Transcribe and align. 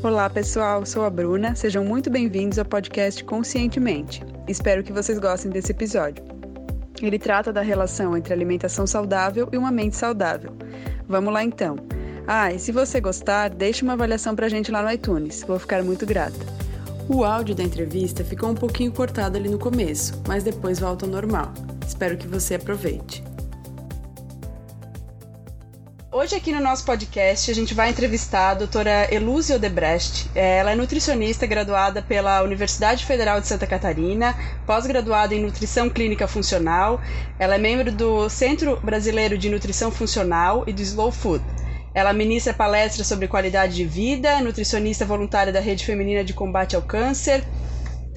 Olá, 0.00 0.30
pessoal. 0.30 0.86
Sou 0.86 1.04
a 1.04 1.10
Bruna. 1.10 1.56
Sejam 1.56 1.84
muito 1.84 2.08
bem-vindos 2.08 2.56
ao 2.56 2.64
podcast 2.64 3.24
Conscientemente. 3.24 4.22
Espero 4.46 4.84
que 4.84 4.92
vocês 4.92 5.18
gostem 5.18 5.50
desse 5.50 5.72
episódio. 5.72 6.24
Ele 7.02 7.18
trata 7.18 7.52
da 7.52 7.62
relação 7.62 8.16
entre 8.16 8.32
alimentação 8.32 8.86
saudável 8.86 9.48
e 9.52 9.58
uma 9.58 9.72
mente 9.72 9.96
saudável. 9.96 10.56
Vamos 11.08 11.34
lá 11.34 11.42
então. 11.42 11.74
Ah, 12.28 12.52
e 12.52 12.60
se 12.60 12.70
você 12.70 13.00
gostar, 13.00 13.50
deixe 13.50 13.82
uma 13.82 13.94
avaliação 13.94 14.36
pra 14.36 14.48
gente 14.48 14.70
lá 14.70 14.82
no 14.82 14.92
iTunes. 14.92 15.42
Vou 15.42 15.58
ficar 15.58 15.82
muito 15.82 16.06
grata. 16.06 16.38
O 17.08 17.24
áudio 17.24 17.56
da 17.56 17.64
entrevista 17.64 18.22
ficou 18.22 18.50
um 18.50 18.54
pouquinho 18.54 18.92
cortado 18.92 19.36
ali 19.36 19.48
no 19.48 19.58
começo, 19.58 20.22
mas 20.28 20.44
depois 20.44 20.78
volta 20.78 21.06
ao 21.06 21.10
normal. 21.10 21.52
Espero 21.84 22.16
que 22.16 22.28
você 22.28 22.54
aproveite. 22.54 23.27
Hoje 26.20 26.34
aqui 26.34 26.50
no 26.50 26.60
nosso 26.60 26.84
podcast 26.84 27.48
a 27.48 27.54
gente 27.54 27.74
vai 27.74 27.90
entrevistar 27.90 28.50
a 28.50 28.54
doutora 28.54 29.06
Elúzia 29.14 29.54
Odebrecht. 29.54 30.28
Ela 30.34 30.72
é 30.72 30.74
nutricionista 30.74 31.46
graduada 31.46 32.02
pela 32.02 32.42
Universidade 32.42 33.06
Federal 33.06 33.40
de 33.40 33.46
Santa 33.46 33.68
Catarina, 33.68 34.36
pós-graduada 34.66 35.32
em 35.32 35.40
Nutrição 35.40 35.88
Clínica 35.88 36.26
Funcional. 36.26 37.00
Ela 37.38 37.54
é 37.54 37.58
membro 37.58 37.92
do 37.92 38.28
Centro 38.28 38.80
Brasileiro 38.82 39.38
de 39.38 39.48
Nutrição 39.48 39.92
Funcional 39.92 40.64
e 40.66 40.72
do 40.72 40.82
Slow 40.82 41.12
Food. 41.12 41.44
Ela 41.94 42.12
ministra 42.12 42.52
palestras 42.52 43.06
sobre 43.06 43.28
qualidade 43.28 43.76
de 43.76 43.84
vida, 43.84 44.40
nutricionista 44.40 45.04
voluntária 45.04 45.52
da 45.52 45.60
Rede 45.60 45.86
Feminina 45.86 46.24
de 46.24 46.34
Combate 46.34 46.74
ao 46.74 46.82
Câncer, 46.82 47.44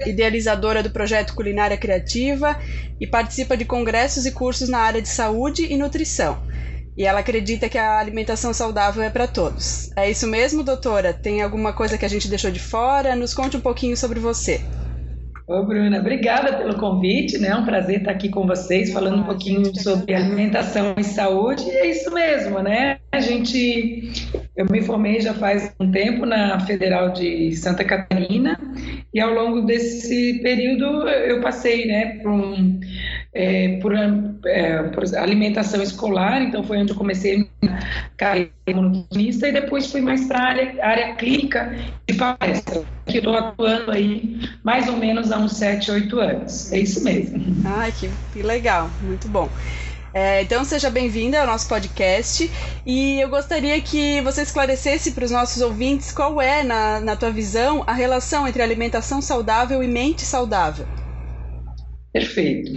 idealizadora 0.08 0.82
do 0.82 0.90
projeto 0.90 1.36
Culinária 1.36 1.78
Criativa 1.78 2.58
e 3.00 3.06
participa 3.06 3.56
de 3.56 3.64
congressos 3.64 4.26
e 4.26 4.32
cursos 4.32 4.70
na 4.70 4.80
área 4.80 5.04
de 5.04 5.08
saúde 5.08 5.72
e 5.72 5.78
nutrição. 5.78 6.42
E 6.98 7.06
ela 7.06 7.20
acredita 7.20 7.70
que 7.70 7.78
a 7.78 8.00
alimentação 8.00 8.54
saudável 8.54 9.02
é 9.02 9.10
para 9.10 9.28
todos. 9.28 9.90
É 9.96 10.10
isso 10.10 10.28
mesmo, 10.28 10.64
doutora? 10.64 11.14
Tem 11.14 11.42
alguma 11.42 11.74
coisa 11.74 11.98
que 11.98 12.06
a 12.06 12.10
gente 12.10 12.28
deixou 12.28 12.52
de 12.52 12.60
fora? 12.60 13.16
Nos 13.16 13.34
conte 13.34 13.56
um 13.56 13.62
pouquinho 13.62 13.96
sobre 13.96 14.20
você. 14.20 14.62
Ô, 15.48 15.66
Bruna, 15.66 16.00
obrigada 16.00 16.54
pelo 16.54 16.78
convite, 16.78 17.38
né? 17.38 17.50
É 17.50 17.56
um 17.56 17.66
prazer 17.66 17.98
estar 17.98 18.12
aqui 18.12 18.30
com 18.30 18.48
vocês, 18.48 18.94
falando 18.94 19.18
um 19.18 19.24
pouquinho 19.24 19.78
sobre 19.78 20.14
alimentação 20.14 20.96
e 20.98 21.04
saúde. 21.04 21.64
E 21.66 21.72
é 21.72 21.88
isso 21.88 22.14
mesmo, 22.14 22.60
né? 22.60 23.00
A 23.12 23.20
gente, 23.20 24.14
eu 24.56 24.66
me 24.72 24.82
formei 24.82 25.20
já 25.20 25.34
faz 25.34 25.74
um 25.78 25.92
tempo 25.92 26.26
na 26.26 26.58
Federal 26.62 27.12
de 27.12 27.54
Santa 27.56 27.84
Catarina 27.84 28.58
e 29.14 29.20
ao 29.20 29.34
longo 29.34 29.62
desse 29.64 30.40
período 30.42 30.86
eu 31.10 31.42
passei, 31.42 31.86
né, 31.86 32.20
por 32.24 32.32
um, 32.32 32.80
é, 33.34 33.80
por, 33.82 33.94
é, 33.94 34.84
por, 34.84 35.16
alimentação 35.16 35.82
escolar, 35.82 36.42
então 36.42 36.64
foi 36.64 36.80
onde 36.80 36.92
eu 36.92 36.98
comecei 36.98 37.48
a 37.64 37.80
carreira 38.18 38.52
nutricionista 38.68 39.48
e 39.48 39.54
depois 39.54 39.90
fui 39.90 40.02
mais 40.02 40.26
para 40.26 40.40
a 40.40 40.44
área, 40.44 40.86
área 40.86 41.16
clínica 41.16 41.74
de 42.08 42.16
palestra, 42.16 42.84
que 43.06 43.18
estou 43.18 43.36
atuando 43.36 43.92
aí 43.92 44.40
mais 44.64 44.88
ou 44.88 44.98
menos 44.98 45.32
há 45.32 45.38
uns 45.38 45.54
7, 45.54 45.92
8 45.92 46.20
anos. 46.20 46.72
É 46.74 46.80
isso 46.80 47.04
mesmo. 47.04 47.42
Ai, 47.66 47.92
que, 47.94 48.10
que 48.34 48.42
legal, 48.42 48.90
muito 49.02 49.28
bom. 49.30 49.50
É, 50.14 50.42
então 50.42 50.66
seja 50.66 50.90
bem-vinda 50.90 51.40
ao 51.40 51.48
nosso 51.48 51.70
podcast 51.70 52.52
e 52.86 53.22
eu 53.22 53.30
gostaria 53.30 53.80
que 53.80 54.20
você 54.20 54.42
esclarecesse 54.42 55.14
para 55.14 55.24
os 55.24 55.32
nossos 55.32 55.62
ouvintes 55.62 56.12
qual 56.12 56.42
é, 56.42 56.64
na, 56.64 57.00
na 57.00 57.16
tua 57.16 57.32
visão, 57.32 57.82
a 57.88 57.94
relação 57.94 58.46
entre 58.46 58.62
alimentação 58.62 59.22
saudável 59.22 59.82
e 59.82 59.88
mente 59.88 60.24
saudável. 60.24 60.86
Perfeito. 62.12 62.72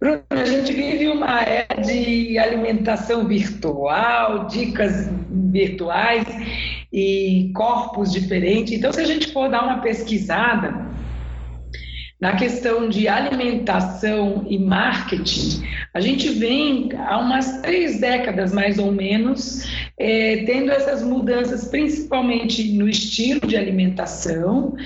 Bruno, 0.00 0.22
a 0.30 0.44
gente 0.44 0.72
vive 0.72 1.08
uma 1.08 1.42
era 1.42 1.80
de 1.80 2.36
alimentação 2.36 3.26
virtual, 3.26 4.46
dicas 4.48 5.08
virtuais 5.30 6.26
e 6.92 7.52
corpos 7.54 8.12
diferentes. 8.12 8.72
Então, 8.72 8.92
se 8.92 9.00
a 9.00 9.04
gente 9.04 9.32
for 9.32 9.48
dar 9.48 9.62
uma 9.62 9.80
pesquisada 9.80 10.86
na 12.22 12.36
questão 12.36 12.88
de 12.88 13.08
alimentação 13.08 14.46
e 14.48 14.56
marketing, 14.56 15.66
a 15.92 16.00
gente 16.00 16.28
vem 16.28 16.88
há 16.96 17.18
umas 17.18 17.60
três 17.62 17.98
décadas, 17.98 18.52
mais 18.52 18.78
ou 18.78 18.92
menos, 18.92 19.66
é, 19.98 20.44
tendo 20.44 20.70
essas 20.70 21.02
mudanças, 21.02 21.64
principalmente 21.66 22.74
no 22.74 22.88
estilo 22.88 23.40
de 23.40 23.56
alimentação 23.56 24.76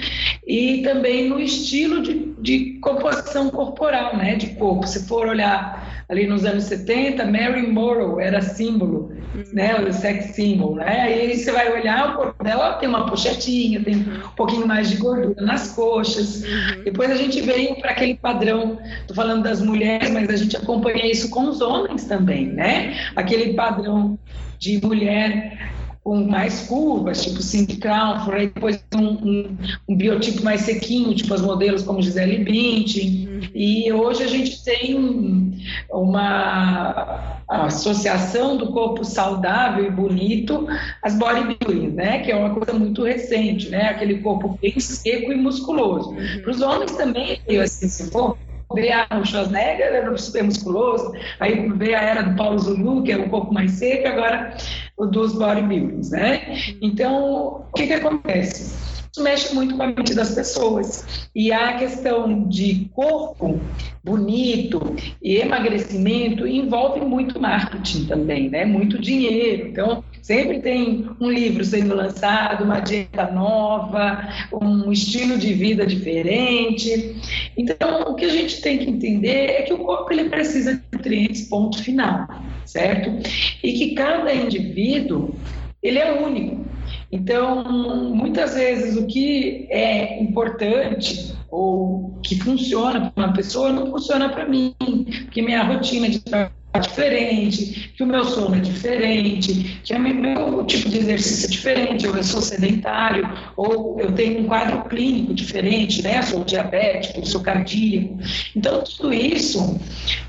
e 0.47 0.81
também 0.83 1.29
no 1.29 1.39
estilo 1.39 2.01
de, 2.01 2.35
de 2.41 2.79
composição 2.81 3.51
corporal, 3.51 4.17
né, 4.17 4.37
de 4.37 4.55
corpo. 4.55 4.87
Se 4.87 5.07
for 5.07 5.29
olhar 5.29 6.07
ali 6.09 6.27
nos 6.27 6.43
anos 6.47 6.65
70, 6.65 7.23
Mary 7.27 7.67
Morrow 7.71 8.19
era 8.19 8.41
símbolo. 8.41 9.13
Né, 9.53 9.77
o 9.81 9.93
sex 9.93 10.35
symbol, 10.35 10.77
né? 10.77 11.03
Aí 11.03 11.37
você 11.37 11.53
vai 11.53 11.73
olhar 11.73 12.11
o 12.11 12.17
corpo 12.17 12.43
dela, 12.43 12.75
tem 12.75 12.89
uma 12.89 13.07
pochetinha, 13.07 13.83
tem 13.83 13.97
um 13.97 14.35
pouquinho 14.37 14.67
mais 14.67 14.91
de 14.91 14.97
gordura 14.97 15.41
nas 15.45 15.73
coxas. 15.73 16.43
Uhum. 16.43 16.85
Depois 16.85 17.11
a 17.11 17.17
gente 17.17 17.41
veio 17.41 17.77
para 17.77 17.91
aquele 17.91 18.15
padrão, 18.15 18.79
tô 19.07 19.15
falando 19.15 19.43
das 19.43 19.61
mulheres, 19.61 20.11
mas 20.11 20.29
a 20.29 20.37
gente 20.37 20.57
acompanha 20.57 21.07
isso 21.07 21.31
com 21.31 21.49
os 21.49 21.61
homens 21.61 22.05
também, 22.05 22.47
né? 22.47 22.97
Aquele 23.15 23.55
padrão 23.55 24.19
de 24.59 24.81
mulher 24.85 25.59
com 26.07 26.25
mais 26.25 26.69
curvas, 26.69 27.25
tipo 27.25 27.43
Cindy 27.43 27.79
Crawford, 27.79 28.39
aí 28.39 28.47
depois 28.47 28.81
um, 28.95 29.09
um, 29.09 29.57
um, 29.89 29.97
biotipo 29.97 30.45
mais 30.45 30.61
sequinho, 30.61 31.13
tipo 31.17 31.35
as 31.35 31.41
modelos 31.41 31.83
como 31.83 32.01
Gisele 32.01 32.45
Bündchen, 32.45 33.29
uhum. 33.29 33.41
e 33.53 33.93
hoje 33.93 34.23
a 34.23 34.29
gente 34.29 34.63
tem 34.63 35.59
uma 35.91 37.43
associação 37.49 38.57
do 38.57 38.69
corpo 38.69 39.05
saudável 39.05 39.85
e 39.85 39.91
bonito 39.91 40.69
às 41.03 41.19
bodybuilding, 41.19 41.89
né, 41.89 42.21
que 42.21 42.31
é 42.31 42.37
uma 42.37 42.51
coisa 42.51 42.73
muito 42.73 43.03
recente, 43.03 43.69
né, 43.69 43.89
aquele 43.89 44.19
corpo 44.19 44.57
bem 44.63 44.79
seco 44.79 45.33
e 45.33 45.35
musculoso. 45.35 46.11
Uhum. 46.11 46.43
Para 46.43 46.51
os 46.53 46.61
homens 46.61 46.93
também, 46.93 47.41
eu 47.49 47.61
assim, 47.61 47.89
se 47.89 48.13
for 48.13 48.39
ver 48.75 48.93
a 48.93 49.25
Schwarzenegger, 49.25 49.87
era 49.87 50.19
super 50.19 50.45
musculoso, 50.45 51.13
aí 51.41 51.69
veio 51.71 51.97
a 51.97 52.01
era 52.01 52.23
do 52.23 52.37
Paulo 52.37 52.59
Zulu, 52.59 53.03
que 53.03 53.13
é 53.13 53.19
um 53.19 53.29
pouco 53.29 53.53
mais 53.53 53.73
seco, 53.73 54.09
agora 54.09 54.57
o 54.97 55.07
dos 55.07 55.35
bodybuildings, 55.35 56.11
né? 56.11 56.57
Então, 56.81 57.65
o 57.69 57.73
que 57.75 57.87
que 57.87 57.95
acontece? 57.95 58.97
Isso 59.17 59.23
mexe 59.23 59.55
muito 59.55 59.75
com 59.75 59.83
a 59.83 59.87
mente 59.87 60.15
das 60.15 60.35
pessoas. 60.35 61.29
E 61.35 61.51
a 61.51 61.79
questão 61.79 62.47
de 62.47 62.91
corpo 62.93 63.59
bonito 64.05 64.95
e 65.23 65.37
emagrecimento 65.37 66.47
envolve 66.47 67.01
muito 67.01 67.41
marketing 67.41 68.05
também, 68.05 68.51
né? 68.51 68.67
Muito 68.67 68.99
dinheiro. 68.99 69.69
Então, 69.69 70.05
sempre 70.27 70.59
tem 70.59 71.09
um 71.21 71.31
livro 71.31 71.65
sendo 71.65 71.95
lançado, 71.95 72.65
uma 72.65 72.81
dieta 72.81 73.31
nova, 73.31 74.29
um 74.53 74.91
estilo 74.91 75.39
de 75.39 75.55
vida 75.55 75.87
diferente. 75.87 77.15
Então, 77.57 78.03
o 78.09 78.17
que 78.17 78.25
a 78.25 78.29
gente 78.29 78.61
tem 78.61 78.77
que 78.77 78.91
entender 78.91 79.51
é 79.51 79.63
que 79.63 79.73
o 79.73 79.79
corpo 79.79 80.13
ele 80.13 80.29
precisa 80.29 80.75
de 80.75 80.83
nutrientes, 80.93 81.49
ponto 81.49 81.81
final, 81.81 82.27
certo? 82.65 83.09
E 83.63 83.73
que 83.75 83.95
cada 83.95 84.35
indivíduo 84.35 85.33
ele 85.81 86.01
é 86.01 86.21
único. 86.21 86.67
Então, 87.13 87.63
muitas 88.13 88.57
vezes 88.57 88.97
o 88.97 89.07
que 89.07 89.69
é 89.71 90.21
importante 90.21 91.37
ou 91.49 92.19
que 92.25 92.35
funciona 92.41 93.13
para 93.13 93.27
uma 93.27 93.33
pessoa 93.33 93.71
não 93.71 93.93
funciona 93.93 94.29
para 94.29 94.45
mim, 94.49 94.75
porque 95.25 95.41
minha 95.41 95.63
rotina 95.63 96.09
de 96.09 96.19
trabalho 96.19 96.66
diferente, 96.79 97.93
que 97.97 98.03
o 98.03 98.07
meu 98.07 98.25
sono 98.25 98.57
é 98.57 98.61
diferente, 98.61 99.81
que 99.83 99.95
o 99.95 99.99
meu 99.99 100.65
tipo 100.65 100.89
de 100.89 100.99
exercício 100.99 101.47
é 101.47 101.51
diferente, 101.51 102.07
ou 102.07 102.17
eu 102.17 102.23
sou 102.23 102.43
sedentário, 102.43 103.29
ou 103.57 104.01
eu 104.01 104.13
tenho 104.13 104.41
um 104.41 104.47
quadro 104.47 104.83
clínico 104.85 105.35
diferente, 105.35 106.03
né? 106.03 106.23
Sou 106.23 106.45
diabético, 106.45 107.27
sou 107.27 107.41
cardíaco. 107.41 108.19
Então, 108.55 108.83
tudo 108.83 109.13
isso, 109.13 109.81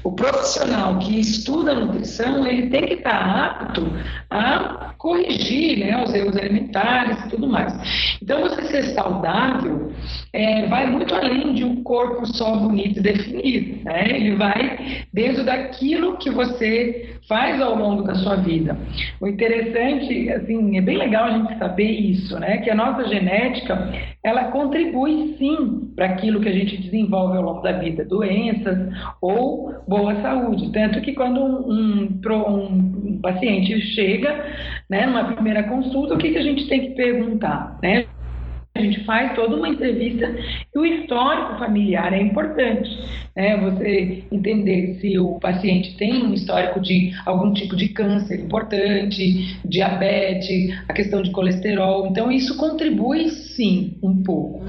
o 0.04 0.12
profissional 0.12 1.00
que 1.00 1.20
estuda 1.20 1.74
nutrição, 1.76 2.46
ele 2.48 2.70
tem 2.70 2.88
que 2.88 2.94
estar 2.94 3.46
apto 3.46 3.92
a 4.30 4.94
corrigir 4.98 5.80
né, 5.80 6.04
os 6.04 6.14
erros 6.14 6.36
alimentares 6.36 7.26
e 7.26 7.30
tudo 7.30 7.48
mais. 7.48 7.74
Então, 8.22 8.42
você 8.42 8.64
ser 8.64 8.84
saudável 8.94 9.92
é, 10.34 10.68
vai 10.68 10.88
muito 10.88 11.14
além 11.14 11.54
de 11.54 11.64
um 11.64 11.84
corpo 11.84 12.26
só 12.26 12.56
bonito 12.56 13.00
e 13.00 13.02
definido. 13.02 13.84
Né? 13.84 14.10
Ele 14.10 14.36
vai 14.36 15.06
dentro 15.14 15.44
daquilo 15.44 16.18
que 16.18 16.30
você 16.38 17.18
faz 17.28 17.62
ao 17.62 17.76
longo 17.76 18.04
da 18.04 18.16
sua 18.16 18.36
vida. 18.38 18.78
O 19.20 19.28
interessante, 19.28 20.30
assim, 20.32 20.78
é 20.78 20.82
bem 20.82 20.98
legal 20.98 21.26
a 21.26 21.38
gente 21.38 21.58
saber 21.58 21.90
isso, 21.90 22.40
né? 22.40 22.60
Que 22.60 22.70
a 22.70 22.76
nossa 22.76 23.06
genética, 23.08 23.92
ela 24.24 24.46
contribui 24.46 25.36
sim 25.38 25.92
para 25.96 26.06
aquilo 26.06 26.40
que 26.40 26.48
a 26.48 26.54
gente 26.54 26.78
desenvolve 26.78 27.38
ao 27.38 27.44
longo 27.44 27.62
da 27.62 27.74
vida, 27.74 28.06
doenças 28.06 28.78
ou 29.22 29.74
boa 29.88 30.16
saúde. 30.22 30.72
Tanto 30.72 31.02
que 31.02 31.14
quando 31.14 31.40
um, 31.40 32.20
um, 32.26 33.10
um 33.10 33.20
paciente 33.22 33.82
chega, 33.94 34.46
né, 34.90 35.06
numa 35.06 35.34
primeira 35.34 35.64
consulta, 35.64 36.14
o 36.14 36.18
que, 36.18 36.32
que 36.32 36.38
a 36.38 36.44
gente 36.44 36.68
tem 36.70 36.82
que 36.82 36.90
perguntar, 36.92 37.78
né? 37.82 38.06
A 38.78 38.82
gente 38.82 39.04
faz 39.06 39.34
toda 39.34 39.56
uma 39.56 39.70
entrevista 39.70 40.36
e 40.74 40.78
o 40.78 40.86
histórico 40.86 41.58
familiar 41.58 42.14
é 42.14 42.22
importante. 42.22 42.88
Né? 43.36 43.58
Você 43.58 44.24
entender 44.32 45.00
se 45.02 45.18
o 45.18 45.40
paciente 45.40 45.98
tem 45.98 46.24
um 46.24 46.32
histórico 46.32 46.80
de 46.80 47.12
algum 47.26 47.54
tipo 47.54 47.76
de 47.76 47.90
câncer 47.90 48.40
importante, 48.40 49.58
diabetes, 49.66 50.78
a 50.88 50.94
questão 50.94 51.24
de 51.24 51.32
colesterol. 51.32 52.06
Então, 52.06 52.32
isso 52.32 52.56
contribui 52.56 53.30
sim 53.30 53.98
um 54.04 54.22
pouco. 54.22 54.64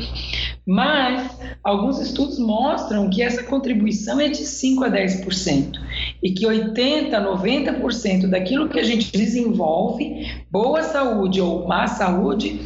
Mas 0.67 1.39
alguns 1.63 2.01
estudos 2.01 2.39
mostram 2.39 3.11
que 3.11 3.23
essa 3.23 3.43
contribuição 3.43 4.21
é 4.21 4.29
de 4.29 4.37
5 4.39 4.85
a 4.85 4.91
10% 4.91 5.73
e 6.23 6.31
que 6.33 6.47
80 6.47 7.17
a 7.17 7.25
90% 7.25 8.27
daquilo 8.27 8.69
que 8.69 8.79
a 8.79 8.85
gente 8.85 9.13
desenvolve, 9.13 10.27
boa 10.51 10.83
saúde 10.83 11.41
ou 11.41 11.67
má 11.67 11.87
saúde, 11.87 12.61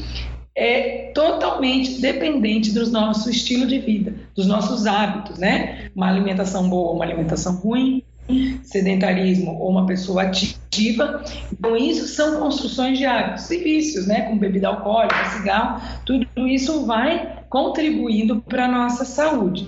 é 0.55 1.11
totalmente 1.15 2.01
dependente 2.01 2.73
do 2.73 2.91
nosso 2.91 3.31
estilo 3.31 3.67
de 3.67 3.79
vida, 3.79 4.15
dos 4.35 4.47
nossos 4.47 4.87
hábitos, 4.87 5.39
né? 5.39 5.91
Uma 5.95 6.09
alimentação 6.09 6.69
boa 6.69 6.91
ou 6.91 6.97
uma 6.97 7.05
alimentação 7.05 7.57
ruim, 7.57 8.03
sedentarismo 8.63 9.59
ou 9.59 9.71
uma 9.71 9.87
pessoa 9.87 10.23
ativa. 10.23 11.23
Então, 11.53 11.77
isso 11.77 12.07
são 12.07 12.39
construções 12.39 12.99
de 12.99 13.05
hábitos 13.05 13.51
e 13.51 13.59
vícios, 13.59 14.07
né? 14.07 14.23
Como 14.23 14.39
bebida 14.39 14.69
alcoólica, 14.69 15.25
cigarro, 15.31 15.81
tudo 16.05 16.27
isso 16.49 16.85
vai 16.87 17.41
contribuindo 17.49 18.41
para 18.41 18.67
a 18.67 18.69
nossa 18.69 19.05
saúde. 19.05 19.67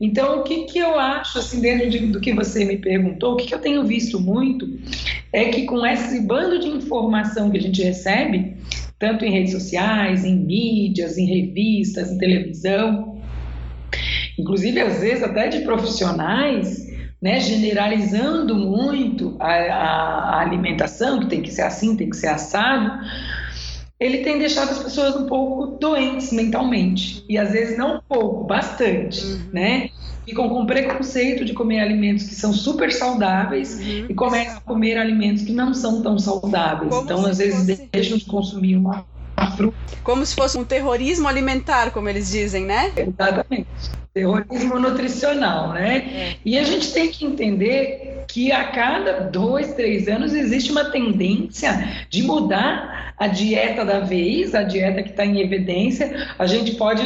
Então, 0.00 0.40
o 0.40 0.42
que, 0.42 0.64
que 0.64 0.78
eu 0.78 0.98
acho, 0.98 1.38
assim, 1.38 1.60
dentro 1.60 1.88
de, 1.88 1.98
do 1.98 2.20
que 2.20 2.32
você 2.32 2.64
me 2.64 2.78
perguntou, 2.78 3.34
o 3.34 3.36
que, 3.36 3.46
que 3.46 3.54
eu 3.54 3.60
tenho 3.60 3.84
visto 3.84 4.18
muito 4.20 4.68
é 5.32 5.46
que 5.46 5.64
com 5.66 5.84
esse 5.86 6.20
bando 6.20 6.58
de 6.58 6.68
informação 6.68 7.50
que 7.50 7.58
a 7.58 7.60
gente 7.60 7.82
recebe, 7.82 8.56
tanto 9.04 9.22
em 9.26 9.30
redes 9.30 9.52
sociais, 9.52 10.24
em 10.24 10.34
mídias, 10.34 11.18
em 11.18 11.26
revistas, 11.26 12.10
em 12.10 12.16
televisão, 12.16 13.20
inclusive 14.38 14.80
às 14.80 15.00
vezes 15.00 15.22
até 15.22 15.46
de 15.46 15.60
profissionais, 15.60 16.88
né, 17.20 17.38
generalizando 17.38 18.54
muito 18.54 19.36
a, 19.38 19.46
a, 19.46 20.40
alimentação, 20.40 21.20
que 21.20 21.26
tem 21.26 21.42
que 21.42 21.52
ser 21.52 21.62
assim, 21.62 21.96
tem 21.96 22.08
que 22.08 22.16
ser 22.16 22.28
assado, 22.28 22.98
ele 24.00 24.18
tem 24.18 24.38
deixado 24.38 24.70
as 24.70 24.78
pessoas 24.78 25.14
um 25.16 25.26
pouco 25.26 25.78
doentes 25.78 26.32
mentalmente. 26.32 27.22
E 27.28 27.36
às 27.36 27.52
vezes 27.52 27.76
não 27.76 27.96
um 27.96 28.00
pouco, 28.08 28.44
bastante, 28.44 29.22
uhum. 29.22 29.50
né? 29.52 29.90
Ficam 30.24 30.48
com 30.48 30.66
preconceito 30.66 31.44
de 31.44 31.52
comer 31.52 31.80
alimentos 31.80 32.26
que 32.26 32.34
são 32.34 32.52
super 32.52 32.90
saudáveis 32.92 33.78
uhum. 33.78 34.06
e 34.08 34.14
começam 34.14 34.58
a 34.58 34.60
comer 34.60 34.96
alimentos 34.96 35.42
que 35.42 35.52
não 35.52 35.74
são 35.74 36.02
tão 36.02 36.18
saudáveis. 36.18 36.90
Como 36.90 37.04
então, 37.04 37.26
às 37.26 37.38
vezes, 37.38 37.58
fosse... 37.58 37.88
deixam 37.92 38.16
de 38.16 38.24
consumir 38.24 38.76
uma, 38.76 39.04
uma 39.36 39.50
fruta. 39.52 39.76
Como 40.02 40.24
se 40.24 40.34
fosse 40.34 40.56
um 40.56 40.64
terrorismo 40.64 41.28
alimentar, 41.28 41.90
como 41.90 42.08
eles 42.08 42.30
dizem, 42.30 42.64
né? 42.64 42.92
Exatamente. 42.96 43.68
Terrorismo 44.14 44.78
nutricional, 44.78 45.72
né? 45.72 45.96
É. 45.96 46.36
E 46.44 46.56
a 46.56 46.62
gente 46.62 46.92
tem 46.92 47.10
que 47.10 47.26
entender 47.26 48.24
que 48.28 48.52
a 48.52 48.68
cada 48.68 49.22
dois, 49.28 49.74
três 49.74 50.06
anos 50.06 50.32
existe 50.32 50.70
uma 50.70 50.84
tendência 50.84 52.06
de 52.08 52.22
mudar 52.22 53.14
a 53.18 53.26
dieta 53.26 53.84
da 53.84 54.00
vez, 54.00 54.54
a 54.54 54.62
dieta 54.62 55.02
que 55.02 55.10
está 55.10 55.26
em 55.26 55.40
evidência, 55.40 56.28
a 56.38 56.46
gente 56.46 56.76
pode 56.76 57.02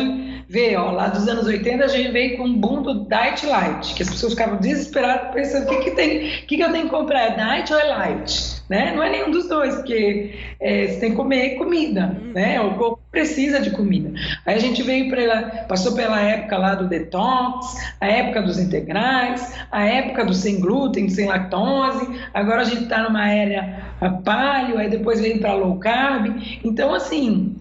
ver, 0.49 0.77
ó, 0.77 0.91
lá 0.91 1.09
dos 1.09 1.27
anos 1.29 1.47
80 1.47 1.85
a 1.85 1.89
gente 1.89 2.11
veio 2.11 2.37
com 2.37 2.45
um 2.45 2.55
boom 2.55 2.83
do 2.83 3.07
Diet 3.07 3.47
Light, 3.47 3.95
que 3.95 4.03
as 4.03 4.11
pessoas 4.11 4.33
ficavam 4.33 4.59
desesperadas 4.59 5.33
pensando 5.35 5.65
o 5.65 5.69
que, 5.69 5.85
que, 5.85 5.91
tem, 5.93 6.31
que, 6.47 6.57
que 6.57 6.63
eu 6.63 6.73
tenho 6.73 6.85
que 6.85 6.91
comprar, 6.91 7.21
é 7.21 7.37
Diet 7.37 7.73
ou 7.73 7.79
é 7.79 7.85
Light? 7.85 8.58
Né? 8.69 8.93
Não 8.95 9.03
é 9.03 9.11
nenhum 9.11 9.31
dos 9.31 9.49
dois, 9.49 9.77
porque 9.77 10.35
é, 10.61 10.89
você 10.89 11.01
tem 11.01 11.11
que 11.11 11.17
comer 11.17 11.57
comida, 11.57 12.19
uhum. 12.21 12.33
né? 12.33 12.61
O 12.61 12.75
corpo 12.75 13.01
precisa 13.11 13.61
de 13.61 13.71
comida. 13.71 14.13
Aí 14.45 14.57
a 14.57 14.59
gente 14.59 14.83
veio 14.83 15.09
para 15.09 15.65
passou 15.67 15.95
pela 15.95 16.21
época 16.21 16.59
lá 16.59 16.75
do 16.75 16.87
detox, 16.87 17.77
a 17.99 18.07
época 18.07 18.43
dos 18.43 18.59
integrais, 18.59 19.55
a 19.73 19.85
época 19.85 20.25
do 20.25 20.35
sem 20.35 20.61
glúten, 20.61 21.09
sem 21.09 21.27
lactose. 21.27 22.21
Agora 22.35 22.61
a 22.61 22.65
gente 22.65 22.83
está 22.83 23.03
numa 23.03 23.31
era 23.31 23.95
paleo, 24.25 24.77
aí 24.77 24.91
depois 24.91 25.21
veio 25.21 25.41
para 25.41 25.55
low 25.55 25.79
carb. 25.79 26.37
Então 26.63 26.93
assim, 26.93 27.57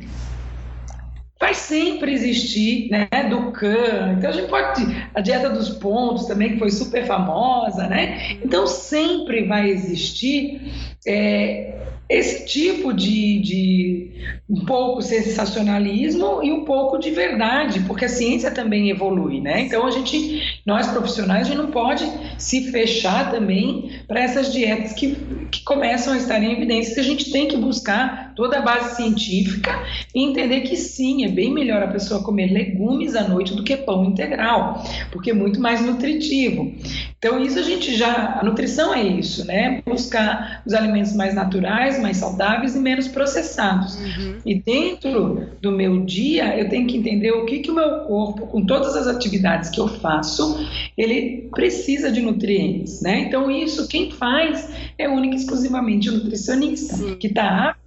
vai 1.39 1.53
sempre 1.53 2.11
existir, 2.11 2.89
né, 2.89 3.07
do 3.29 3.51
CAN. 3.51 4.15
Então 4.17 4.29
a 4.29 4.33
gente 4.33 4.49
pode 4.49 4.85
a 5.13 5.21
dieta 5.21 5.49
dos 5.49 5.69
pontos 5.69 6.25
também 6.25 6.53
que 6.53 6.59
foi 6.59 6.71
super 6.71 7.05
famosa, 7.05 7.87
né? 7.87 8.37
Então 8.43 8.65
sempre 8.65 9.45
vai 9.45 9.69
existir 9.69 10.71
é, 11.05 11.75
esse 12.09 12.45
tipo 12.45 12.93
de, 12.93 13.39
de 13.41 14.11
um 14.49 14.63
pouco 14.63 15.01
sensacionalismo 15.01 16.41
e 16.41 16.51
um 16.53 16.63
pouco 16.63 16.97
de 16.97 17.11
verdade, 17.11 17.81
porque 17.81 18.05
a 18.05 18.09
ciência 18.09 18.49
também 18.49 18.89
evolui, 18.89 19.41
né? 19.41 19.61
Então 19.61 19.85
a 19.85 19.91
gente, 19.91 20.41
nós 20.65 20.87
profissionais, 20.87 21.47
a 21.47 21.49
gente 21.49 21.57
não 21.57 21.71
pode 21.71 22.09
se 22.37 22.71
fechar 22.71 23.29
também 23.29 23.99
para 24.07 24.21
essas 24.21 24.53
dietas 24.53 24.93
que, 24.93 25.17
que 25.51 25.63
começam 25.63 26.13
a 26.13 26.17
estar 26.17 26.41
em 26.41 26.53
evidência. 26.53 27.01
A 27.01 27.05
gente 27.05 27.29
tem 27.29 27.47
que 27.47 27.57
buscar 27.57 28.33
toda 28.35 28.59
a 28.59 28.61
base 28.61 28.95
científica 28.95 29.77
e 30.15 30.23
entender 30.23 30.61
que 30.61 30.77
sim, 30.77 31.25
é 31.25 31.27
bem 31.27 31.53
melhor 31.53 31.83
a 31.83 31.87
pessoa 31.87 32.23
comer 32.23 32.51
legumes 32.51 33.15
à 33.15 33.27
noite 33.27 33.53
do 33.53 33.63
que 33.63 33.75
pão 33.75 34.05
integral, 34.05 34.81
porque 35.11 35.31
é 35.31 35.33
muito 35.33 35.59
mais 35.59 35.85
nutritivo. 35.85 36.73
Então 37.19 37.43
isso 37.43 37.57
a 37.57 37.63
gente 37.63 37.95
já, 37.95 38.39
a 38.39 38.43
nutrição 38.43 38.93
é 38.93 39.03
isso, 39.03 39.45
né? 39.45 39.81
Buscar 39.83 40.61
os 40.65 40.73
alimentos 40.73 41.15
mais 41.15 41.33
naturais 41.33 41.99
mais 41.99 42.17
saudáveis 42.17 42.75
e 42.75 42.79
menos 42.79 43.07
processados. 43.07 43.95
Uhum. 43.95 44.37
E 44.45 44.55
dentro 44.55 45.49
do 45.59 45.71
meu 45.71 46.05
dia, 46.05 46.57
eu 46.57 46.69
tenho 46.69 46.85
que 46.85 46.97
entender 46.97 47.31
o 47.31 47.45
que, 47.45 47.59
que 47.59 47.71
o 47.71 47.75
meu 47.75 48.01
corpo, 48.01 48.45
com 48.47 48.65
todas 48.65 48.95
as 48.95 49.07
atividades 49.07 49.69
que 49.69 49.79
eu 49.79 49.87
faço, 49.87 50.63
ele 50.95 51.49
precisa 51.55 52.11
de 52.11 52.21
nutrientes, 52.21 53.01
né? 53.01 53.21
Então, 53.21 53.49
isso 53.49 53.87
quem 53.87 54.11
faz 54.11 54.69
é 54.97 55.09
única 55.09 55.35
e 55.35 55.39
exclusivamente 55.39 56.09
o 56.09 56.13
nutricionista, 56.13 56.95
Sim. 56.95 57.15
que 57.15 57.27
está 57.27 57.69
apto 57.69 57.86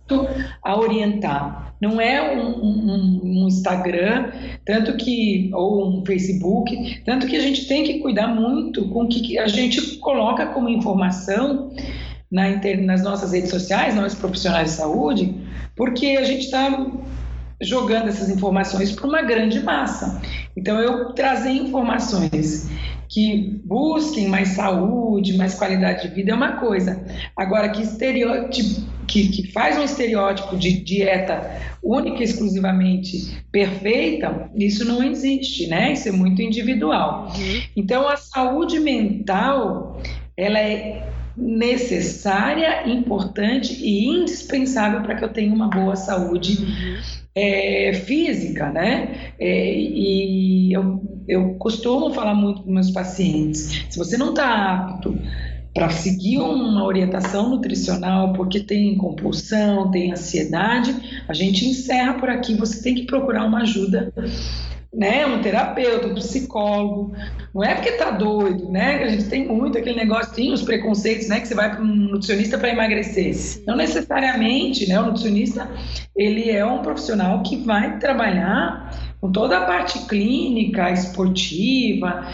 a 0.62 0.78
orientar. 0.78 1.74
Não 1.80 2.00
é 2.00 2.36
um, 2.36 2.48
um, 2.48 3.20
um, 3.24 3.48
Instagram, 3.48 4.30
tanto 4.66 4.96
que 4.96 5.50
ou 5.54 5.88
um 5.88 6.04
Facebook, 6.04 7.02
tanto 7.04 7.26
que 7.26 7.36
a 7.36 7.40
gente 7.40 7.66
tem 7.66 7.84
que 7.84 8.00
cuidar 8.00 8.28
muito 8.28 8.88
com 8.88 9.04
o 9.04 9.08
que 9.08 9.38
a 9.38 9.48
gente 9.48 9.96
coloca 9.96 10.46
como 10.46 10.68
informação 10.68 11.72
na 12.30 12.48
nas 12.82 13.02
nossas 13.02 13.32
redes 13.32 13.50
sociais, 13.50 13.94
nós 13.96 14.14
profissionais 14.14 14.70
de 14.70 14.76
saúde, 14.76 15.34
porque 15.74 16.16
a 16.18 16.24
gente 16.24 16.44
está 16.44 16.86
jogando 17.60 18.08
essas 18.08 18.30
informações 18.30 18.92
para 18.92 19.06
uma 19.06 19.22
grande 19.22 19.60
massa. 19.60 20.20
Então, 20.56 20.78
eu 20.78 21.12
trazer 21.12 21.50
informações 21.50 22.70
que 23.08 23.60
busquem 23.64 24.28
mais 24.28 24.50
saúde, 24.50 25.36
mais 25.36 25.54
qualidade 25.54 26.08
de 26.08 26.14
vida 26.14 26.30
é 26.30 26.34
uma 26.34 26.52
coisa. 26.52 27.04
Agora, 27.36 27.68
que 27.68 27.82
estereótipo, 27.82 28.82
que, 29.10 29.28
que 29.28 29.50
faz 29.50 29.76
um 29.76 29.82
estereótipo 29.82 30.56
de 30.56 30.72
dieta 30.80 31.60
única 31.82 32.20
e 32.20 32.24
exclusivamente 32.24 33.42
perfeita, 33.50 34.48
isso 34.54 34.84
não 34.84 35.02
existe, 35.02 35.66
né? 35.66 35.92
Isso 35.92 36.08
é 36.08 36.12
muito 36.12 36.40
individual. 36.40 37.32
Uhum. 37.36 37.60
Então, 37.76 38.08
a 38.08 38.16
saúde 38.16 38.78
mental, 38.78 40.00
ela 40.36 40.60
é 40.60 41.08
necessária, 41.36 42.88
importante 42.88 43.74
e 43.82 44.06
indispensável 44.06 45.00
para 45.02 45.16
que 45.16 45.24
eu 45.24 45.32
tenha 45.32 45.52
uma 45.52 45.68
boa 45.68 45.96
saúde 45.96 46.62
uhum. 46.62 46.96
é, 47.34 47.92
física, 47.94 48.70
né? 48.70 49.32
É, 49.40 49.74
e 49.74 50.72
eu, 50.72 51.02
eu 51.26 51.54
costumo 51.54 52.12
falar 52.12 52.34
muito 52.34 52.62
com 52.62 52.70
meus 52.70 52.92
pacientes: 52.92 53.86
se 53.88 53.98
você 53.98 54.16
não 54.16 54.30
está 54.30 54.74
apto 54.74 55.18
para 55.74 55.88
seguir 55.90 56.38
uma 56.38 56.84
orientação 56.84 57.50
nutricional 57.50 58.32
porque 58.32 58.60
tem 58.60 58.96
compulsão, 58.96 59.90
tem 59.90 60.12
ansiedade, 60.12 61.22
a 61.28 61.32
gente 61.32 61.64
encerra 61.66 62.14
por 62.14 62.28
aqui. 62.28 62.54
Você 62.54 62.82
tem 62.82 62.94
que 62.94 63.06
procurar 63.06 63.44
uma 63.44 63.62
ajuda 63.62 64.12
né, 64.92 65.24
um 65.24 65.40
terapeuta, 65.40 66.08
um 66.08 66.14
psicólogo. 66.14 67.14
Não 67.54 67.62
é 67.62 67.74
porque 67.74 67.92
tá 67.92 68.10
doido, 68.10 68.68
né? 68.70 69.02
A 69.04 69.08
gente 69.08 69.28
tem 69.28 69.46
muito 69.46 69.78
aquele 69.78 69.96
negócio, 69.96 70.34
tem 70.34 70.52
os 70.52 70.62
preconceitos, 70.62 71.28
né, 71.28 71.40
que 71.40 71.48
você 71.48 71.54
vai 71.54 71.70
para 71.70 71.80
um 71.80 71.86
nutricionista 71.86 72.58
para 72.58 72.70
emagrecer. 72.70 73.62
Não 73.66 73.76
necessariamente, 73.76 74.88
né? 74.88 75.00
O 75.00 75.06
nutricionista, 75.06 75.70
ele 76.16 76.50
é 76.50 76.64
um 76.64 76.82
profissional 76.82 77.42
que 77.42 77.56
vai 77.56 77.98
trabalhar 77.98 79.14
com 79.20 79.30
toda 79.30 79.58
a 79.58 79.64
parte 79.64 80.06
clínica, 80.06 80.90
esportiva. 80.90 82.26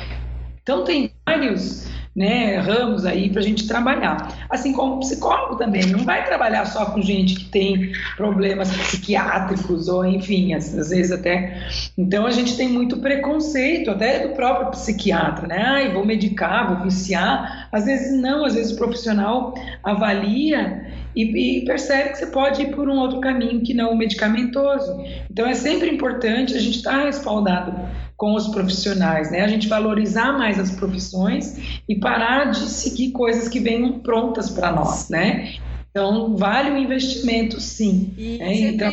Então 0.62 0.83
tem 0.83 1.11
vários 1.26 1.87
né, 2.16 2.56
ramos 2.56 3.04
aí 3.04 3.28
para 3.28 3.40
a 3.40 3.44
gente 3.44 3.68
trabalhar. 3.68 4.46
Assim 4.49 4.73
como 4.73 5.00
psicólogo 5.00 5.56
também, 5.56 5.85
não 5.87 5.99
vai 5.99 6.25
trabalhar 6.25 6.64
só 6.64 6.87
com 6.87 7.02
gente 7.02 7.35
que 7.35 7.44
tem 7.44 7.92
problemas 8.16 8.75
psiquiátricos 8.75 9.87
ou 9.87 10.02
enfim, 10.06 10.54
às, 10.54 10.75
às 10.76 10.88
vezes 10.88 11.12
até. 11.12 11.68
Então 11.99 12.25
a 12.25 12.30
gente 12.30 12.56
tem 12.56 12.70
muito 12.70 12.96
preconceito 12.96 13.90
até 13.90 14.26
do 14.26 14.35
próprio 14.35 14.70
psiquiatra, 14.70 15.46
né? 15.46 15.62
Ai, 15.62 15.92
vou 15.92 16.06
medicar, 16.06 16.75
vou 16.75 16.85
viciar. 16.85 17.68
Às 17.70 17.85
vezes 17.85 18.18
não, 18.18 18.46
às 18.46 18.54
vezes 18.54 18.73
o 18.73 18.76
profissional 18.76 19.52
avalia 19.85 20.87
e, 21.16 21.61
e, 21.61 21.64
percebe 21.64 22.11
que 22.11 22.18
você 22.18 22.26
pode 22.26 22.62
ir 22.62 22.75
por 22.75 22.88
um 22.88 22.99
outro 22.99 23.20
caminho 23.20 23.62
que 23.62 23.73
não 23.73 23.92
o 23.92 23.96
medicamentoso. 23.96 25.02
Então 25.30 25.46
é 25.46 25.54
sempre 25.54 25.88
importante 25.88 26.54
a 26.54 26.61
gente 26.61 26.76
estar 26.76 26.99
tá 26.99 27.04
respaldado 27.04 27.75
com 28.16 28.35
os 28.35 28.49
profissionais, 28.49 29.30
né? 29.30 29.40
A 29.42 29.49
gente 29.49 29.66
valorizar 29.66 30.32
mais 30.32 30.58
as 30.58 30.70
profissões 30.70 31.80
e 31.88 31.96
parar 31.99 32.50
de 32.50 32.68
seguir 32.68 33.12
coisas 33.12 33.49
que 33.49 33.61
venham 33.61 33.99
prontas 34.00 34.50
para 34.50 34.73
nós, 34.73 35.08
né? 35.08 35.54
Então, 35.96 36.36
vale 36.36 36.70
o 36.72 36.76
investimento, 36.76 37.58
sim. 37.58 38.12
E 38.18 38.36
né? 38.36 38.54
então... 38.54 38.92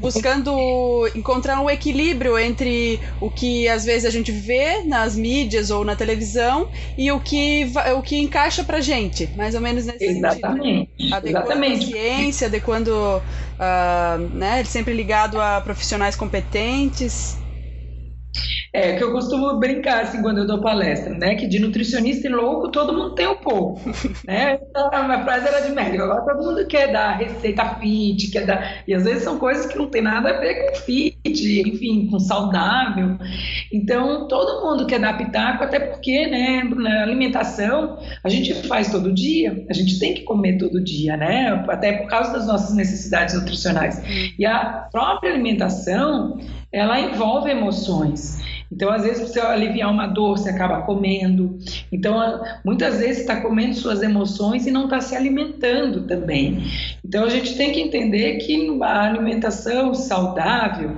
buscando 0.00 1.10
encontrar 1.12 1.60
um 1.60 1.68
equilíbrio 1.68 2.38
entre 2.38 3.00
o 3.20 3.28
que 3.28 3.66
às 3.66 3.84
vezes 3.84 4.04
a 4.04 4.10
gente 4.10 4.30
vê 4.30 4.84
nas 4.84 5.16
mídias 5.16 5.72
ou 5.72 5.84
na 5.84 5.96
televisão 5.96 6.68
e 6.96 7.10
o 7.10 7.18
que, 7.18 7.66
o 7.96 8.02
que 8.02 8.20
encaixa 8.20 8.62
pra 8.62 8.80
gente, 8.80 9.28
mais 9.36 9.56
ou 9.56 9.60
menos 9.60 9.84
nesse 9.84 10.04
Exatamente. 10.04 10.92
sentido. 10.96 11.14
Adequando 11.16 11.46
Exatamente. 11.46 11.84
a 11.84 11.88
ciência, 11.88 12.46
adequando, 12.46 12.92
uh, 12.94 14.18
né, 14.32 14.62
sempre 14.62 14.94
ligado 14.94 15.40
a 15.40 15.60
profissionais 15.60 16.14
competentes. 16.14 17.36
É, 18.74 18.96
que 18.96 19.04
eu 19.04 19.12
costumo 19.12 19.56
brincar 19.60 20.02
assim 20.02 20.20
quando 20.20 20.38
eu 20.38 20.46
dou 20.48 20.60
palestra, 20.60 21.16
né? 21.16 21.36
Que 21.36 21.46
de 21.46 21.60
nutricionista 21.60 22.26
e 22.26 22.30
louco 22.30 22.72
todo 22.72 22.92
mundo 22.92 23.14
tem 23.14 23.28
um 23.28 23.36
pouco, 23.36 23.80
né? 24.26 24.58
Então, 24.68 24.90
a 24.92 25.04
minha 25.04 25.22
frase 25.22 25.46
era 25.46 25.60
de 25.60 25.70
médico, 25.70 26.02
agora 26.02 26.24
todo 26.24 26.44
mundo 26.44 26.66
quer 26.66 26.92
dar 26.92 27.12
receita 27.12 27.64
fit, 27.76 28.32
quer 28.32 28.44
dar... 28.44 28.82
E 28.88 28.92
às 28.92 29.04
vezes 29.04 29.22
são 29.22 29.38
coisas 29.38 29.66
que 29.66 29.78
não 29.78 29.86
tem 29.86 30.02
nada 30.02 30.30
a 30.30 30.40
ver 30.40 30.72
com 30.72 30.76
fit, 30.78 31.16
enfim, 31.24 32.08
com 32.10 32.18
saudável. 32.18 33.16
Então, 33.72 34.26
todo 34.26 34.66
mundo 34.66 34.86
quer 34.86 34.98
dar 34.98 35.16
pitaco, 35.16 35.62
até 35.62 35.78
porque, 35.78 36.26
né, 36.26 36.64
na 36.64 37.02
alimentação, 37.02 37.96
a 38.24 38.28
gente 38.28 38.54
faz 38.66 38.90
todo 38.90 39.12
dia, 39.12 39.64
a 39.70 39.72
gente 39.72 40.00
tem 40.00 40.14
que 40.14 40.22
comer 40.22 40.58
todo 40.58 40.82
dia, 40.82 41.16
né? 41.16 41.64
Até 41.68 41.92
por 41.92 42.08
causa 42.08 42.32
das 42.32 42.48
nossas 42.48 42.74
necessidades 42.74 43.36
nutricionais. 43.36 44.02
E 44.36 44.44
a 44.44 44.88
própria 44.90 45.32
alimentação, 45.32 46.40
ela 46.74 47.00
envolve 47.00 47.48
emoções. 47.48 48.42
Então, 48.70 48.90
às 48.90 49.04
vezes, 49.04 49.28
você 49.28 49.38
aliviar 49.38 49.92
uma 49.92 50.08
dor, 50.08 50.36
você 50.36 50.50
acaba 50.50 50.82
comendo. 50.82 51.56
Então, 51.92 52.42
muitas 52.64 52.98
vezes, 52.98 53.20
está 53.20 53.40
comendo 53.40 53.74
suas 53.74 54.02
emoções 54.02 54.66
e 54.66 54.72
não 54.72 54.84
está 54.84 55.00
se 55.00 55.14
alimentando 55.14 56.02
também. 56.02 56.64
Então, 57.04 57.22
a 57.24 57.28
gente 57.28 57.56
tem 57.56 57.70
que 57.70 57.80
entender 57.80 58.38
que 58.38 58.76
a 58.82 59.02
alimentação 59.02 59.94
saudável, 59.94 60.90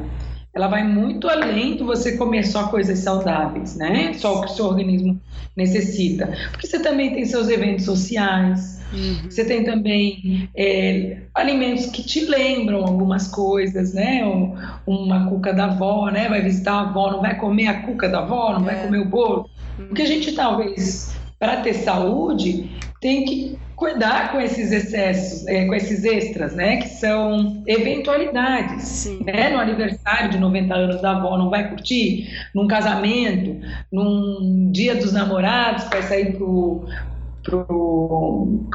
ela 0.55 0.69
vai 0.69 0.83
muito 0.83 1.29
além 1.29 1.77
de 1.77 1.83
você 1.83 2.17
comer 2.17 2.47
só 2.47 2.69
coisas 2.69 3.01
saudáveis, 3.01 3.77
né? 3.77 4.15
Só 4.15 4.39
o 4.39 4.41
que 4.41 4.47
o 4.47 4.55
seu 4.55 4.65
organismo 4.65 5.21
necessita. 5.55 6.33
Porque 6.53 6.67
você 6.67 6.79
também 6.79 7.13
tem 7.13 7.27
seus 7.27 7.51
eventos 7.51 7.85
sociais, 7.85 8.76
Uhum. 8.93 9.31
Você 9.31 9.45
tem 9.45 9.65
também 9.65 10.49
é, 10.57 11.19
alimentos 11.35 11.87
que 11.87 12.03
te 12.03 12.25
lembram 12.25 12.85
algumas 12.85 13.29
coisas, 13.29 13.93
né? 13.93 14.23
uma 14.87 15.29
cuca 15.29 15.53
da 15.53 15.65
avó, 15.65 16.09
né? 16.11 16.29
Vai 16.29 16.43
visitar 16.43 16.75
a 16.75 16.81
avó, 16.81 17.11
não 17.11 17.21
vai 17.21 17.37
comer 17.37 17.67
a 17.67 17.83
cuca 17.83 18.09
da 18.09 18.19
avó, 18.19 18.53
não 18.53 18.69
é. 18.69 18.75
vai 18.75 18.85
comer 18.85 18.99
o 18.99 19.05
bolo. 19.05 19.51
Uhum. 19.79 19.87
Porque 19.89 20.03
a 20.03 20.07
gente 20.07 20.33
talvez, 20.33 21.15
para 21.39 21.57
ter 21.59 21.75
saúde, 21.75 22.71
tem 23.01 23.25
que 23.25 23.59
cuidar 23.77 24.33
com 24.33 24.41
esses 24.41 24.73
excessos, 24.73 25.47
é, 25.47 25.67
com 25.67 25.75
esses 25.75 26.03
extras, 26.05 26.55
né? 26.55 26.79
Que 26.79 26.89
são 26.89 27.63
eventualidades. 27.67 28.83
Sim. 28.83 29.23
Né? 29.25 29.51
No 29.51 29.59
aniversário 29.59 30.31
de 30.31 30.39
90 30.39 30.75
anos 30.75 31.03
da 31.03 31.13
avó, 31.13 31.37
não 31.37 31.51
vai 31.51 31.69
curtir? 31.69 32.27
Num 32.55 32.67
casamento, 32.67 33.61
num 33.93 34.71
dia 34.73 34.95
dos 34.95 35.13
namorados, 35.13 35.85
vai 35.85 36.03
sair 36.03 36.37
pro 36.37 36.87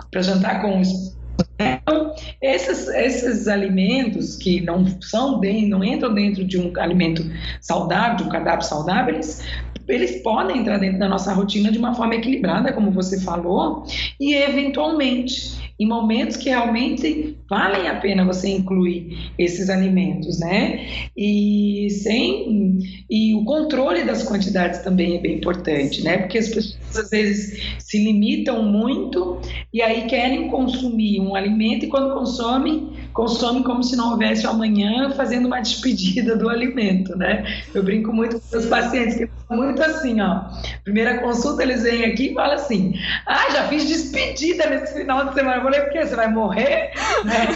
para 0.10 0.22
jantar 0.22 0.62
com 0.62 0.80
os 0.80 1.12
então, 1.60 2.13
esses, 2.42 2.88
esses 2.88 3.48
alimentos 3.48 4.36
que 4.36 4.62
não 4.62 4.86
são 5.01 5.40
bem, 5.40 5.68
não 5.68 5.84
entram 5.84 6.13
dentro 6.13 6.44
de 6.44 6.60
um 6.60 6.72
alimento 6.80 7.24
saudável, 7.60 8.18
de 8.18 8.24
um 8.24 8.30
cardápio 8.30 8.66
saudável, 8.66 9.13
eles, 9.13 9.46
eles 9.88 10.22
podem 10.22 10.60
entrar 10.60 10.78
dentro 10.78 11.00
da 11.00 11.08
nossa 11.08 11.34
rotina 11.34 11.72
de 11.72 11.78
uma 11.78 11.94
forma 11.94 12.16
equilibrada, 12.16 12.74
como 12.74 12.92
você 12.92 13.20
falou, 13.22 13.86
e 14.20 14.34
eventualmente 14.34 15.71
em 15.81 15.88
momentos 15.88 16.38
que 16.38 16.47
realmente 16.47 17.39
valem 17.50 17.88
a 17.88 17.95
pena 17.95 18.23
você 18.23 18.50
incluir 18.50 19.33
esses 19.38 19.67
alimentos, 19.67 20.39
né? 20.39 20.85
E 21.17 21.89
sem 22.03 22.79
e 23.09 23.33
o 23.33 23.43
controle 23.43 24.03
das 24.03 24.21
quantidades 24.23 24.79
também 24.83 25.17
é 25.17 25.19
bem 25.19 25.38
importante, 25.38 26.03
né? 26.03 26.19
Porque 26.19 26.38
as 26.38 26.50
pessoas 26.50 26.95
às 26.95 27.09
vezes 27.09 27.75
se 27.79 28.03
limitam 28.03 28.63
muito 28.63 29.41
e 29.73 29.81
aí 29.81 30.05
querem 30.05 30.50
consumir 30.50 31.19
um 31.19 31.35
alimento 31.35 31.85
e 31.85 31.88
quando 31.88 32.13
consomem, 32.13 32.93
consomem 33.11 33.63
como 33.63 33.83
se 33.83 33.95
não 33.95 34.11
houvesse 34.11 34.45
amanhã, 34.45 35.09
fazendo 35.11 35.47
uma 35.47 35.59
despedida 35.61 36.35
do 36.35 36.47
alimento, 36.47 37.17
né? 37.17 37.43
Eu 37.73 37.81
brinco 37.83 38.13
muito 38.13 38.39
com 38.39 38.57
os 38.57 38.65
pacientes 38.67 39.15
que 39.15 39.27
são 39.47 39.57
muito 39.57 39.81
assim, 39.81 40.21
ó. 40.21 40.41
Primeira 40.83 41.19
consulta 41.21 41.63
eles 41.63 41.83
vêm 41.83 42.05
aqui 42.05 42.31
e 42.31 42.33
falam 42.33 42.53
assim: 42.53 42.93
"Ah, 43.25 43.50
já 43.51 43.67
fiz 43.67 43.88
despedida 43.88 44.69
nesse 44.69 44.93
final 44.93 45.27
de 45.27 45.33
semana". 45.33 45.61
Eu 45.72 45.82
falei: 45.82 45.82
"Por 45.82 45.92
quê? 45.92 46.06
Você 46.06 46.16
vai 46.16 46.28
morrer?" 46.28 46.92
Né? 47.24 47.56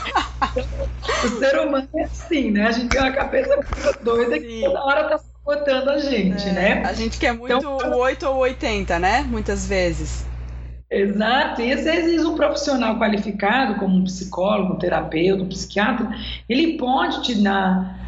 o 1.23 1.27
ser 1.39 1.59
humano 1.59 1.89
é 1.95 2.03
assim, 2.03 2.51
né? 2.51 2.67
A 2.67 2.71
gente 2.71 2.89
tem 2.89 3.01
uma 3.01 3.11
cabeça 3.11 3.55
muito 3.55 4.03
doida 4.03 4.39
que 4.39 4.61
toda 4.61 4.83
hora 4.83 5.03
tá 5.05 5.19
botando 5.43 5.89
a 5.89 5.97
gente, 5.97 6.47
é, 6.49 6.51
né? 6.51 6.83
A 6.85 6.93
gente 6.93 7.17
quer 7.17 7.33
muito 7.33 7.55
então, 7.55 7.77
o 7.77 7.97
8 7.97 8.27
ou 8.27 8.37
80, 8.37 8.99
né? 8.99 9.21
Muitas 9.27 9.67
vezes. 9.67 10.25
Exato, 10.89 11.61
e 11.61 11.73
às 11.73 11.83
vezes 11.83 12.23
um 12.23 12.35
profissional 12.35 12.97
qualificado, 12.99 13.75
como 13.79 13.97
um 13.97 14.03
psicólogo, 14.03 14.73
um 14.73 14.77
terapeuta, 14.77 15.43
um 15.43 15.49
psiquiatra, 15.49 16.09
ele 16.47 16.77
pode 16.77 17.23
te 17.23 17.41
dar 17.41 18.04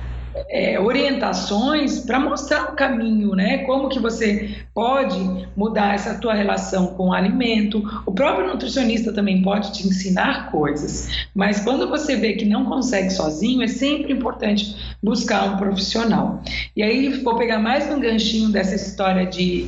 é, 0.50 0.80
orientações 0.80 2.00
para 2.00 2.20
mostrar 2.20 2.72
o 2.72 2.76
caminho, 2.76 3.36
né? 3.36 3.60
Como 3.60 3.90
que 3.90 4.00
você 4.00 4.58
pode 4.74 5.48
mudar 5.56 5.96
essa 5.96 6.20
tua 6.20 6.34
relação 6.34 6.88
com 6.88 7.10
o 7.10 7.14
alimento. 7.14 7.84
O 8.06 8.12
próprio 8.12 8.48
nutricionista 8.48 9.12
também 9.12 9.42
pode 9.42 9.74
te 9.74 9.88
ensinar 9.88 10.52
coisas, 10.52 11.28
mas 11.34 11.62
quando 11.62 11.88
você 11.88 12.16
vê 12.16 12.34
que 12.34 12.46
não 12.46 12.66
consegue 12.66 13.10
sozinho, 13.10 13.62
é 13.62 13.68
sempre 13.68 14.14
importante 14.14 14.76
buscar 15.02 15.54
um 15.54 15.58
profissional. 15.58 16.42
E 16.76 16.84
aí 16.84 17.10
vou 17.24 17.36
pegar 17.36 17.60
mais 17.60 17.92
um 17.92 18.00
ganchinho 18.00 18.50
dessa 18.50 18.76
história 18.76 19.26
de, 19.26 19.68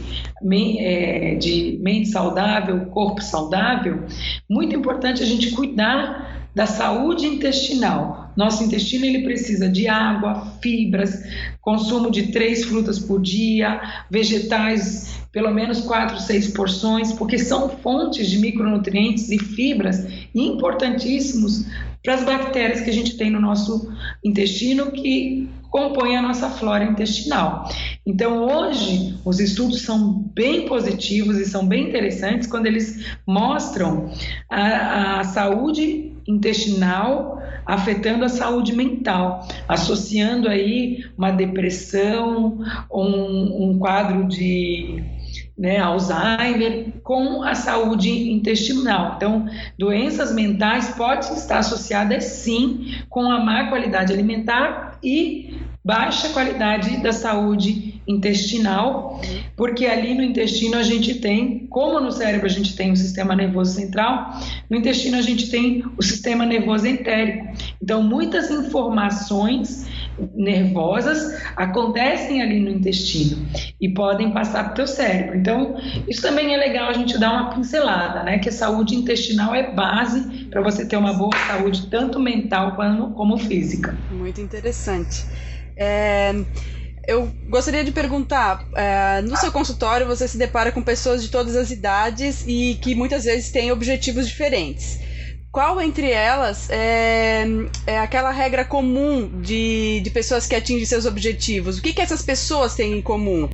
é, 0.79 1.35
de 1.35 1.79
mente 1.81 2.09
saudável, 2.09 2.85
corpo 2.87 3.21
saudável. 3.21 4.03
Muito 4.49 4.75
importante 4.75 5.23
a 5.23 5.25
gente 5.25 5.51
cuidar 5.51 6.38
da 6.53 6.65
saúde 6.65 7.25
intestinal. 7.25 8.31
Nosso 8.35 8.63
intestino 8.63 9.05
ele 9.05 9.23
precisa 9.23 9.67
de 9.67 9.87
água, 9.87 10.53
fibras, 10.61 11.23
consumo 11.61 12.09
de 12.09 12.31
três 12.31 12.65
frutas 12.65 12.97
por 12.97 13.21
dia, 13.21 13.81
vegetais 14.09 15.19
pelo 15.31 15.51
menos 15.51 15.81
quatro, 15.81 16.19
seis 16.19 16.47
porções, 16.47 17.13
porque 17.13 17.37
são 17.37 17.69
fontes 17.69 18.27
de 18.29 18.39
micronutrientes 18.39 19.29
e 19.29 19.37
fibras 19.37 20.05
importantíssimos 20.33 21.65
para 22.03 22.15
as 22.15 22.23
bactérias 22.23 22.81
que 22.81 22.89
a 22.89 22.93
gente 22.93 23.17
tem 23.17 23.29
no 23.29 23.39
nosso 23.39 23.91
intestino 24.23 24.91
que 24.91 25.49
compõem 25.69 26.17
a 26.17 26.21
nossa 26.21 26.49
flora 26.49 26.83
intestinal. 26.83 27.69
Então, 28.05 28.43
hoje, 28.43 29.19
os 29.23 29.39
estudos 29.39 29.81
são 29.83 30.13
bem 30.33 30.65
positivos 30.65 31.37
e 31.37 31.45
são 31.45 31.67
bem 31.67 31.89
interessantes 31.89 32.47
quando 32.47 32.65
eles 32.65 33.05
mostram 33.27 34.09
a, 34.49 35.19
a 35.19 35.23
saúde 35.25 36.08
intestinal 36.29 37.41
afetando 37.65 38.25
a 38.25 38.29
saúde 38.29 38.75
mental, 38.75 39.47
associando 39.67 40.49
aí 40.49 41.05
uma 41.15 41.29
depressão, 41.29 42.59
um, 42.91 43.69
um 43.69 43.79
quadro 43.79 44.27
de 44.27 45.03
né, 45.55 45.77
Alzheimer 45.77 46.93
com 47.03 47.43
a 47.43 47.53
saúde 47.53 48.31
intestinal. 48.31 49.13
Então, 49.17 49.45
doenças 49.77 50.33
mentais 50.33 50.95
podem 50.95 51.33
estar 51.33 51.59
associadas 51.59 52.23
sim 52.23 52.95
com 53.07 53.29
a 53.29 53.39
má 53.39 53.67
qualidade 53.67 54.13
alimentar 54.13 54.97
e 55.03 55.59
baixa 55.83 56.29
qualidade 56.29 56.97
da 57.03 57.11
saúde 57.11 57.88
intestinal, 58.09 59.21
porque 59.55 59.85
ali 59.85 60.15
no 60.15 60.23
intestino 60.23 60.77
a 60.77 60.83
gente 60.83 61.15
tem, 61.19 61.67
como 61.67 61.99
no 61.99 62.11
cérebro 62.11 62.47
a 62.47 62.49
gente 62.49 62.75
tem 62.75 62.91
o 62.91 62.97
sistema 62.97 63.35
nervoso 63.35 63.75
central, 63.75 64.31
no 64.67 64.77
intestino 64.77 65.15
a 65.17 65.21
gente 65.21 65.51
tem 65.51 65.83
o 65.95 66.01
sistema 66.01 66.43
nervoso 66.43 66.87
entérico. 66.87 67.53
Então, 67.81 68.01
muitas 68.01 68.49
informações 68.49 69.87
nervosas 70.33 71.39
acontecem 71.55 72.41
ali 72.41 72.59
no 72.59 72.71
intestino 72.71 73.47
e 73.79 73.89
podem 73.93 74.31
passar 74.31 74.63
para 74.63 74.71
o 74.71 74.75
teu 74.75 74.87
cérebro. 74.87 75.37
Então, 75.37 75.77
isso 76.07 76.21
também 76.21 76.53
é 76.53 76.57
legal 76.57 76.89
a 76.89 76.93
gente 76.93 77.17
dar 77.17 77.31
uma 77.31 77.53
pincelada, 77.53 78.23
né? 78.23 78.39
Que 78.39 78.49
a 78.49 78.51
saúde 78.51 78.95
intestinal 78.95 79.53
é 79.53 79.71
base 79.71 80.47
para 80.49 80.61
você 80.61 80.85
ter 80.85 80.97
uma 80.97 81.13
boa 81.13 81.35
saúde, 81.47 81.87
tanto 81.91 82.19
mental 82.19 82.75
como, 82.75 83.11
como 83.11 83.37
física. 83.37 83.95
Muito 84.09 84.41
interessante. 84.41 85.25
É, 85.77 86.33
eu 87.09 87.31
gostaria 87.49 87.83
de 87.83 87.91
perguntar: 87.91 88.67
é, 88.75 89.21
no 89.21 89.35
seu 89.35 89.51
consultório 89.51 90.05
você 90.05 90.27
se 90.27 90.37
depara 90.37 90.71
com 90.71 90.81
pessoas 90.81 91.23
de 91.23 91.29
todas 91.29 91.55
as 91.55 91.71
idades 91.71 92.43
e 92.47 92.77
que 92.79 92.93
muitas 92.93 93.23
vezes 93.23 93.51
têm 93.51 93.71
objetivos 93.71 94.27
diferentes. 94.27 94.99
Qual 95.51 95.81
entre 95.81 96.11
elas 96.11 96.69
é, 96.69 97.43
é 97.87 97.97
aquela 97.97 98.29
regra 98.29 98.63
comum 98.63 99.41
de, 99.41 99.99
de 100.01 100.09
pessoas 100.11 100.45
que 100.45 100.55
atingem 100.55 100.85
seus 100.85 101.07
objetivos? 101.07 101.79
O 101.79 101.81
que, 101.81 101.91
que 101.91 102.01
essas 102.01 102.21
pessoas 102.21 102.75
têm 102.75 102.93
em 102.93 103.01
comum? 103.01 103.49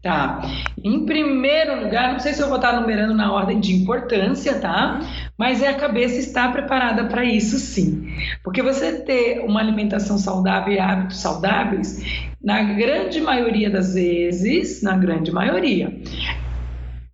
Tá. 0.00 0.40
Em 0.82 1.04
primeiro 1.04 1.82
lugar, 1.82 2.12
não 2.12 2.20
sei 2.20 2.32
se 2.32 2.40
eu 2.40 2.46
vou 2.46 2.56
estar 2.56 2.80
numerando 2.80 3.14
na 3.14 3.32
ordem 3.32 3.58
de 3.58 3.74
importância, 3.74 4.60
tá? 4.60 5.00
Mas 5.36 5.60
é 5.60 5.68
a 5.68 5.74
cabeça 5.74 6.20
estar 6.20 6.52
preparada 6.52 7.06
para 7.06 7.24
isso 7.24 7.58
sim. 7.58 8.08
Porque 8.44 8.62
você 8.62 9.00
ter 9.00 9.40
uma 9.40 9.58
alimentação 9.58 10.16
saudável 10.16 10.72
e 10.72 10.78
hábitos 10.78 11.18
saudáveis, 11.18 12.00
na 12.40 12.62
grande 12.62 13.20
maioria 13.20 13.68
das 13.68 13.94
vezes, 13.94 14.82
na 14.82 14.96
grande 14.96 15.32
maioria, 15.32 16.00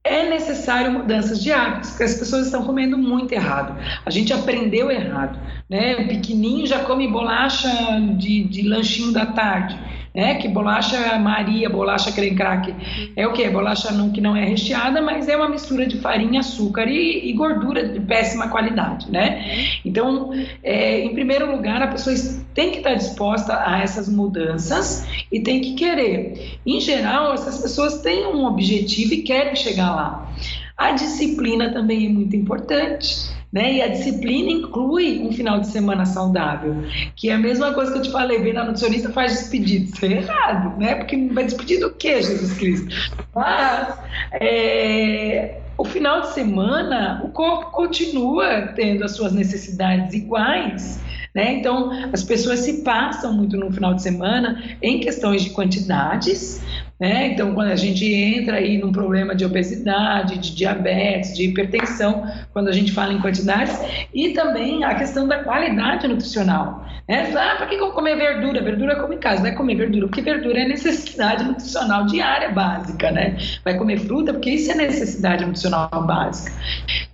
é 0.04 0.28
necessário 0.28 0.92
mudanças 0.92 1.42
de 1.42 1.50
hábitos, 1.50 1.90
porque 1.90 2.04
as 2.04 2.14
pessoas 2.14 2.44
estão 2.44 2.66
comendo 2.66 2.98
muito 2.98 3.32
errado. 3.32 3.80
A 4.04 4.10
gente 4.10 4.34
aprendeu 4.34 4.90
errado, 4.90 5.38
né? 5.70 5.96
O 5.96 6.08
pequenininho 6.08 6.66
já 6.66 6.80
come 6.80 7.08
bolacha 7.08 7.70
de, 8.18 8.44
de 8.44 8.68
lanchinho 8.68 9.10
da 9.10 9.24
tarde 9.24 9.93
né? 10.14 10.36
Que 10.36 10.46
bolacha 10.46 11.18
Maria, 11.18 11.68
bolacha 11.68 12.12
creme 12.12 12.36
crack, 12.36 12.74
é 13.16 13.26
o 13.26 13.32
que? 13.32 13.48
Bolacha 13.50 13.90
não, 13.90 14.10
que 14.10 14.20
não 14.20 14.36
é 14.36 14.44
recheada, 14.44 15.02
mas 15.02 15.28
é 15.28 15.36
uma 15.36 15.48
mistura 15.48 15.86
de 15.86 15.98
farinha, 15.98 16.40
açúcar 16.40 16.86
e, 16.86 17.28
e 17.28 17.32
gordura 17.32 17.88
de 17.88 17.98
péssima 18.00 18.48
qualidade, 18.48 19.10
né? 19.10 19.44
Então, 19.84 20.30
é, 20.62 21.00
em 21.00 21.12
primeiro 21.12 21.50
lugar, 21.50 21.82
a 21.82 21.88
pessoa 21.88 22.14
tem 22.54 22.70
que 22.70 22.78
estar 22.78 22.94
disposta 22.94 23.60
a 23.66 23.80
essas 23.80 24.08
mudanças 24.08 25.06
e 25.32 25.40
tem 25.40 25.60
que 25.60 25.74
querer. 25.74 26.58
Em 26.64 26.80
geral, 26.80 27.34
essas 27.34 27.60
pessoas 27.60 28.00
têm 28.00 28.26
um 28.26 28.44
objetivo 28.44 29.14
e 29.14 29.22
querem 29.22 29.56
chegar 29.56 29.94
lá. 29.94 30.32
A 30.76 30.92
disciplina 30.92 31.72
também 31.72 32.06
é 32.06 32.08
muito 32.08 32.36
importante. 32.36 33.33
Né? 33.54 33.74
E 33.74 33.82
a 33.82 33.86
disciplina 33.86 34.50
inclui 34.50 35.20
um 35.20 35.30
final 35.30 35.60
de 35.60 35.68
semana 35.68 36.04
saudável, 36.04 36.74
que 37.14 37.30
é 37.30 37.34
a 37.34 37.38
mesma 37.38 37.72
coisa 37.72 37.92
que 37.92 37.98
eu 37.98 38.02
te 38.02 38.10
falei, 38.10 38.40
bem 38.40 38.52
na 38.52 38.64
nutricionista 38.64 39.10
faz 39.10 39.30
despedido. 39.32 39.84
Isso 39.84 40.04
é 40.04 40.10
errado, 40.10 40.76
né? 40.76 40.96
Porque 40.96 41.16
vai 41.28 41.44
despedir 41.44 41.78
do 41.78 41.92
que, 41.92 42.20
Jesus 42.20 42.52
Cristo? 42.54 42.88
Mas 43.32 43.96
é, 44.32 45.60
o 45.78 45.84
final 45.84 46.22
de 46.22 46.32
semana, 46.32 47.22
o 47.24 47.28
corpo 47.28 47.70
continua 47.70 48.72
tendo 48.74 49.04
as 49.04 49.12
suas 49.12 49.32
necessidades 49.32 50.12
iguais. 50.14 51.00
Né? 51.32 51.54
Então, 51.54 51.90
as 52.12 52.24
pessoas 52.24 52.60
se 52.60 52.82
passam 52.82 53.32
muito 53.32 53.56
no 53.56 53.70
final 53.72 53.94
de 53.94 54.02
semana 54.02 54.62
em 54.82 54.98
questões 54.98 55.42
de 55.42 55.50
quantidades, 55.50 56.60
né? 57.04 57.26
Então, 57.26 57.52
quando 57.52 57.68
a 57.68 57.76
gente 57.76 58.02
entra 58.02 58.56
aí 58.56 58.78
num 58.78 58.90
problema 58.90 59.34
de 59.34 59.44
obesidade, 59.44 60.38
de 60.38 60.54
diabetes, 60.54 61.36
de 61.36 61.44
hipertensão, 61.44 62.26
quando 62.50 62.68
a 62.68 62.72
gente 62.72 62.92
fala 62.92 63.12
em 63.12 63.20
quantidades, 63.20 63.78
e 64.14 64.30
também 64.30 64.84
a 64.84 64.94
questão 64.94 65.28
da 65.28 65.44
qualidade 65.44 66.08
nutricional. 66.08 66.82
Né? 67.06 67.30
Ah, 67.36 67.56
para 67.56 67.66
que 67.66 67.74
eu 67.74 67.90
comer 67.90 68.16
verdura? 68.16 68.62
Verdura 68.62 68.96
como 68.96 69.12
em 69.12 69.18
casa, 69.18 69.42
vai 69.42 69.54
comer 69.54 69.74
verdura, 69.74 70.06
porque 70.06 70.22
verdura 70.22 70.60
é 70.60 70.66
necessidade 70.66 71.44
nutricional 71.44 72.06
diária 72.06 72.48
básica, 72.50 73.10
né? 73.10 73.36
Vai 73.62 73.76
comer 73.76 73.98
fruta, 73.98 74.32
porque 74.32 74.52
isso 74.52 74.72
é 74.72 74.74
necessidade 74.74 75.44
nutricional 75.44 75.90
básica. 76.06 76.52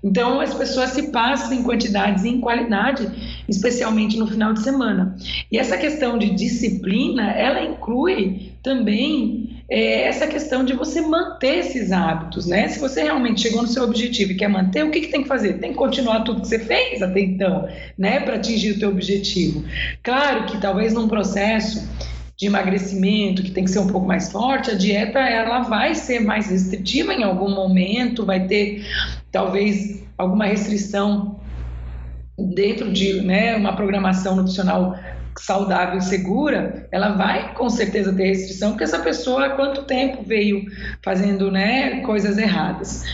Então, 0.05 0.41
as 0.41 0.55
pessoas 0.55 0.91
se 0.91 1.11
passam 1.11 1.53
em 1.53 1.65
quantidades 1.65 2.23
e 2.23 2.29
em 2.29 2.41
qualidade, 2.41 3.11
especialmente 3.49 4.17
no 4.17 4.29
final 4.29 4.53
de 4.53 4.63
semana. 4.63 5.17
E 5.51 5.59
essa 5.59 5.77
questão 5.77 6.17
de 6.17 6.31
disciplina, 6.31 7.33
ela 7.33 7.61
inclui 7.65 8.53
também 8.63 9.40
é, 9.71 10.03
essa 10.03 10.27
questão 10.27 10.65
de 10.65 10.73
você 10.73 11.01
manter 11.01 11.59
esses 11.59 11.93
hábitos, 11.93 12.45
né? 12.45 12.67
Se 12.67 12.81
você 12.81 13.05
realmente 13.05 13.43
chegou 13.43 13.63
no 13.63 13.69
seu 13.69 13.85
objetivo 13.85 14.33
e 14.33 14.35
quer 14.35 14.49
manter, 14.49 14.85
o 14.85 14.91
que, 14.91 15.03
que 15.03 15.09
tem 15.09 15.23
que 15.23 15.29
fazer? 15.29 15.59
Tem 15.59 15.71
que 15.71 15.79
continuar 15.79 16.25
tudo 16.25 16.41
que 16.41 16.49
você 16.49 16.59
fez 16.59 17.01
até 17.01 17.21
então, 17.21 17.69
né? 17.97 18.19
Para 18.19 18.35
atingir 18.35 18.73
o 18.73 18.79
teu 18.81 18.89
objetivo. 18.89 19.65
Claro 20.03 20.47
que 20.47 20.59
talvez 20.59 20.93
num 20.93 21.07
processo 21.07 21.89
de 22.37 22.47
emagrecimento 22.47 23.43
que 23.43 23.53
tem 23.53 23.65
que 23.65 23.71
ser 23.71 23.79
um 23.79 23.87
pouco 23.87 24.09
mais 24.09 24.33
forte, 24.33 24.73
a 24.73 24.75
dieta 24.75 25.21
ela 25.21 25.61
vai 25.61 25.95
ser 25.95 26.21
mais 26.21 26.51
restritiva 26.51 27.15
em 27.15 27.23
algum 27.23 27.55
momento, 27.55 28.27
vai 28.27 28.47
ter 28.47 28.85
talvez 29.31 30.03
alguma 30.19 30.47
restrição 30.47 31.39
dentro 32.55 32.91
de 32.91 33.21
né, 33.21 33.55
uma 33.55 33.77
programação 33.77 34.35
nutricional 34.35 34.99
saudável 35.39 35.99
e 35.99 36.03
segura, 36.03 36.89
ela 36.91 37.11
vai 37.11 37.55
com 37.55 37.69
certeza 37.69 38.13
ter 38.13 38.25
restrição, 38.25 38.71
porque 38.71 38.85
essa 38.85 38.99
pessoa 38.99 39.47
há 39.47 39.51
quanto 39.51 39.83
tempo 39.83 40.23
veio 40.23 40.67
fazendo 41.03 41.51
né, 41.51 42.01
coisas 42.01 42.39
erradas. 42.39 43.05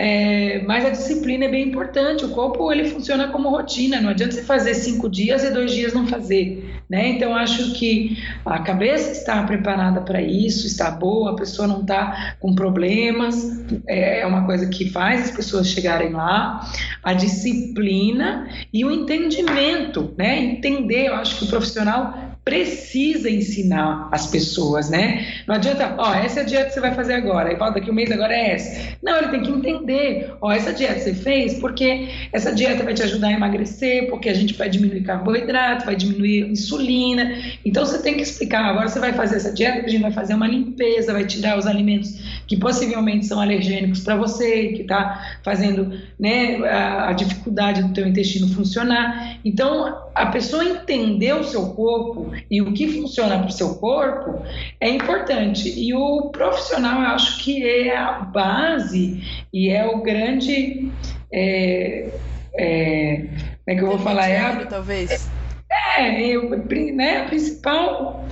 É, 0.00 0.62
mas 0.64 0.86
a 0.86 0.90
disciplina 0.90 1.46
é 1.46 1.48
bem 1.48 1.66
importante. 1.66 2.24
O 2.24 2.28
corpo 2.28 2.70
ele 2.70 2.88
funciona 2.88 3.26
como 3.32 3.50
rotina. 3.50 4.00
Não 4.00 4.10
adianta 4.10 4.32
você 4.32 4.44
fazer 4.44 4.74
cinco 4.74 5.08
dias 5.08 5.42
e 5.42 5.50
dois 5.50 5.72
dias 5.72 5.92
não 5.92 6.06
fazer. 6.06 6.72
Né? 6.88 7.08
Então 7.08 7.34
acho 7.34 7.74
que 7.74 8.16
a 8.46 8.60
cabeça 8.60 9.10
está 9.10 9.42
preparada 9.42 10.00
para 10.00 10.22
isso, 10.22 10.68
está 10.68 10.88
boa, 10.92 11.32
a 11.32 11.34
pessoa 11.34 11.66
não 11.66 11.80
está 11.80 12.36
com 12.38 12.54
problemas. 12.54 13.60
É, 13.88 14.20
é 14.20 14.26
uma 14.26 14.46
coisa 14.46 14.68
que 14.68 14.88
faz 14.88 15.22
as 15.22 15.30
pessoas 15.32 15.66
chegarem 15.66 16.12
lá. 16.12 16.70
A 17.02 17.12
disciplina 17.12 18.48
e 18.72 18.84
o 18.84 18.92
entendimento, 18.92 20.14
né? 20.16 20.38
Entender. 20.38 21.08
Eu 21.08 21.16
acho 21.16 21.38
que 21.38 21.44
o 21.44 21.48
profissional 21.48 22.27
precisa 22.48 23.28
ensinar 23.28 24.08
as 24.10 24.26
pessoas, 24.28 24.88
né? 24.88 25.42
Não 25.46 25.54
adianta, 25.54 25.94
ó, 25.98 26.14
essa 26.14 26.40
é 26.40 26.42
a 26.42 26.46
dieta 26.46 26.68
que 26.68 26.72
você 26.72 26.80
vai 26.80 26.94
fazer 26.94 27.12
agora, 27.12 27.52
e 27.52 27.56
volta 27.56 27.74
daqui 27.74 27.90
um 27.90 27.94
mês 27.94 28.10
agora 28.10 28.34
é 28.34 28.54
essa. 28.54 28.96
Não, 29.02 29.18
ele 29.18 29.28
tem 29.28 29.42
que 29.42 29.50
entender, 29.50 30.32
ó, 30.40 30.50
essa 30.50 30.72
dieta 30.72 30.98
você 30.98 31.12
fez 31.12 31.58
porque 31.58 32.08
essa 32.32 32.50
dieta 32.50 32.82
vai 32.84 32.94
te 32.94 33.02
ajudar 33.02 33.28
a 33.28 33.32
emagrecer, 33.32 34.08
porque 34.08 34.30
a 34.30 34.34
gente 34.34 34.54
vai 34.54 34.70
diminuir 34.70 35.02
carboidrato, 35.02 35.84
vai 35.84 35.94
diminuir 35.94 36.50
insulina. 36.50 37.36
Então 37.66 37.84
você 37.84 37.98
tem 37.98 38.14
que 38.14 38.22
explicar, 38.22 38.64
agora 38.64 38.88
você 38.88 38.98
vai 38.98 39.12
fazer 39.12 39.36
essa 39.36 39.52
dieta, 39.52 39.84
a 39.84 39.88
gente 39.88 40.00
vai 40.00 40.12
fazer 40.12 40.32
uma 40.32 40.48
limpeza, 40.48 41.12
vai 41.12 41.26
tirar 41.26 41.58
os 41.58 41.66
alimentos 41.66 42.18
que 42.46 42.56
possivelmente 42.56 43.26
são 43.26 43.38
alergênicos 43.38 44.00
para 44.00 44.16
você, 44.16 44.68
que 44.68 44.82
está 44.82 45.38
fazendo 45.44 45.92
né, 46.18 46.66
a, 46.66 47.10
a 47.10 47.12
dificuldade 47.12 47.82
do 47.82 47.92
teu 47.92 48.08
intestino 48.08 48.48
funcionar. 48.48 49.38
Então, 49.44 50.07
a 50.18 50.26
pessoa 50.26 50.64
entender 50.64 51.32
o 51.32 51.44
seu 51.44 51.70
corpo 51.70 52.32
e 52.50 52.60
o 52.60 52.72
que 52.72 52.88
funciona 52.88 53.38
para 53.38 53.46
o 53.46 53.52
seu 53.52 53.76
corpo 53.76 54.42
é 54.80 54.90
importante. 54.90 55.68
E 55.68 55.94
o 55.94 56.30
profissional, 56.30 57.02
eu 57.02 57.08
acho 57.08 57.42
que 57.42 57.64
é 57.64 57.96
a 57.96 58.12
base 58.20 59.22
e 59.52 59.70
é 59.70 59.86
o 59.86 60.02
grande. 60.02 60.90
É, 61.32 62.08
é, 62.54 63.16
como 63.64 63.68
é 63.68 63.74
que 63.76 63.80
eu 63.80 63.86
vou 63.86 63.98
falar? 63.98 64.28
É 64.28 64.40
a, 64.40 64.66
talvez. 64.66 65.30
É, 65.70 66.32
é 66.32 66.38
o 66.38 66.50
né, 66.94 67.24
principal 67.26 68.24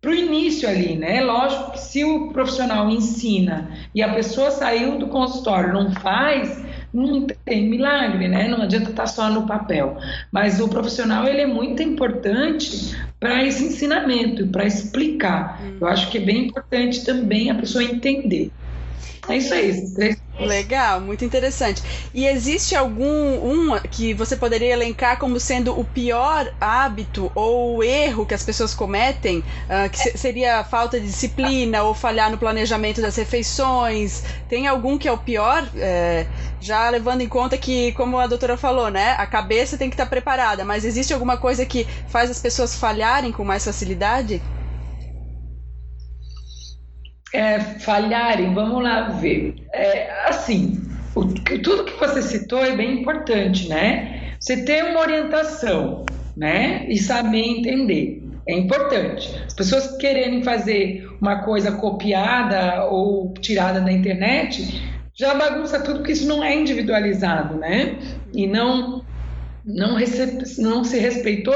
para 0.00 0.10
o 0.10 0.14
início 0.14 0.68
ali, 0.68 0.96
né? 0.96 1.20
Lógico 1.22 1.72
que 1.72 1.80
se 1.80 2.04
o 2.04 2.28
profissional 2.28 2.88
ensina 2.90 3.70
e 3.94 4.02
a 4.02 4.14
pessoa 4.14 4.50
saiu 4.50 4.98
do 4.98 5.08
consultório 5.08 5.72
não 5.72 5.92
faz, 5.92 6.62
não 6.94 7.26
tem 7.44 7.68
milagre, 7.68 8.28
né? 8.28 8.46
Não 8.46 8.62
adianta 8.62 8.90
estar 8.90 9.06
só 9.06 9.28
no 9.28 9.46
papel. 9.46 9.98
Mas 10.30 10.60
o 10.60 10.68
profissional 10.68 11.26
ele 11.26 11.40
é 11.40 11.46
muito 11.46 11.82
importante 11.82 12.96
para 13.18 13.44
esse 13.44 13.64
ensinamento, 13.64 14.46
para 14.46 14.64
explicar. 14.64 15.60
Eu 15.80 15.88
acho 15.88 16.10
que 16.10 16.18
é 16.18 16.20
bem 16.20 16.46
importante 16.46 17.04
também 17.04 17.50
a 17.50 17.54
pessoa 17.56 17.82
entender. 17.82 18.52
É 19.28 19.36
isso 19.36 19.54
aí, 19.54 19.92
três 19.94 20.24
Legal, 20.38 21.00
muito 21.00 21.24
interessante. 21.24 21.80
E 22.12 22.26
existe 22.26 22.74
algum 22.74 23.04
um 23.06 23.78
que 23.88 24.12
você 24.12 24.36
poderia 24.36 24.72
elencar 24.72 25.16
como 25.16 25.38
sendo 25.38 25.78
o 25.78 25.84
pior 25.84 26.52
hábito 26.60 27.30
ou 27.36 27.84
erro 27.84 28.26
que 28.26 28.34
as 28.34 28.42
pessoas 28.42 28.74
cometem, 28.74 29.38
uh, 29.38 29.88
que 29.88 29.96
se, 29.96 30.18
seria 30.18 30.64
falta 30.64 30.98
de 30.98 31.06
disciplina 31.06 31.84
ou 31.84 31.94
falhar 31.94 32.30
no 32.32 32.38
planejamento 32.38 33.00
das 33.00 33.14
refeições? 33.14 34.24
Tem 34.48 34.66
algum 34.66 34.98
que 34.98 35.06
é 35.06 35.12
o 35.12 35.18
pior? 35.18 35.70
É, 35.76 36.26
já 36.60 36.90
levando 36.90 37.20
em 37.20 37.28
conta 37.28 37.56
que, 37.56 37.92
como 37.92 38.18
a 38.18 38.26
doutora 38.26 38.56
falou, 38.56 38.90
né, 38.90 39.12
a 39.18 39.26
cabeça 39.26 39.78
tem 39.78 39.88
que 39.88 39.94
estar 39.94 40.06
preparada, 40.06 40.64
mas 40.64 40.84
existe 40.84 41.12
alguma 41.12 41.36
coisa 41.36 41.64
que 41.64 41.86
faz 42.08 42.28
as 42.30 42.40
pessoas 42.40 42.74
falharem 42.74 43.30
com 43.30 43.44
mais 43.44 43.64
facilidade? 43.64 44.42
É, 47.34 47.58
falharem, 47.58 48.54
vamos 48.54 48.82
lá 48.82 49.08
ver. 49.08 49.56
É, 49.72 50.28
assim, 50.28 50.80
o, 51.14 51.24
tudo 51.24 51.84
que 51.84 51.98
você 51.98 52.22
citou 52.22 52.64
é 52.64 52.76
bem 52.76 53.00
importante, 53.00 53.68
né? 53.68 54.36
Você 54.38 54.64
ter 54.64 54.84
uma 54.84 55.00
orientação, 55.00 56.06
né? 56.36 56.86
E 56.88 56.96
saber 56.96 57.42
entender. 57.42 58.22
é 58.46 58.54
importante. 58.56 59.34
As 59.46 59.54
pessoas 59.54 59.96
quererem 59.96 60.44
fazer 60.44 61.08
uma 61.20 61.42
coisa 61.42 61.72
copiada 61.72 62.84
ou 62.84 63.34
tirada 63.34 63.80
da 63.80 63.90
internet 63.90 64.82
já 65.16 65.32
bagunça 65.32 65.80
tudo 65.80 65.98
porque 65.98 66.12
isso 66.12 66.26
não 66.26 66.42
é 66.42 66.54
individualizado, 66.54 67.56
né? 67.56 67.96
E 68.32 68.46
não 68.46 69.04
não, 69.64 69.96
não 70.58 70.84
se 70.84 70.98
respeitou 70.98 71.54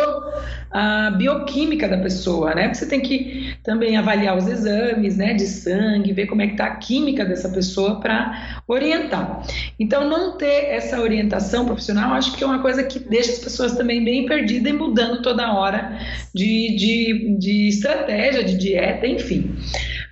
a 0.70 1.10
bioquímica 1.10 1.88
da 1.88 1.98
pessoa, 1.98 2.54
né? 2.54 2.72
Você 2.72 2.86
tem 2.86 3.00
que 3.00 3.54
também 3.62 3.96
avaliar 3.96 4.36
os 4.36 4.46
exames, 4.46 5.16
né, 5.16 5.34
de 5.34 5.46
sangue, 5.46 6.12
ver 6.12 6.26
como 6.26 6.42
é 6.42 6.46
que 6.46 6.52
está 6.52 6.66
a 6.66 6.76
química 6.76 7.24
dessa 7.24 7.48
pessoa 7.48 8.00
para 8.00 8.62
orientar. 8.66 9.42
Então, 9.78 10.08
não 10.08 10.36
ter 10.36 10.66
essa 10.70 11.00
orientação 11.00 11.64
profissional, 11.64 12.12
acho 12.14 12.36
que 12.36 12.44
é 12.44 12.46
uma 12.46 12.60
coisa 12.60 12.82
que 12.82 12.98
deixa 12.98 13.32
as 13.32 13.38
pessoas 13.38 13.72
também 13.76 14.04
bem 14.04 14.26
perdidas 14.26 14.72
e 14.72 14.76
mudando 14.76 15.22
toda 15.22 15.52
hora 15.52 15.98
de, 16.34 16.76
de, 16.76 17.36
de 17.38 17.68
estratégia, 17.68 18.44
de 18.44 18.56
dieta, 18.56 19.06
enfim. 19.06 19.54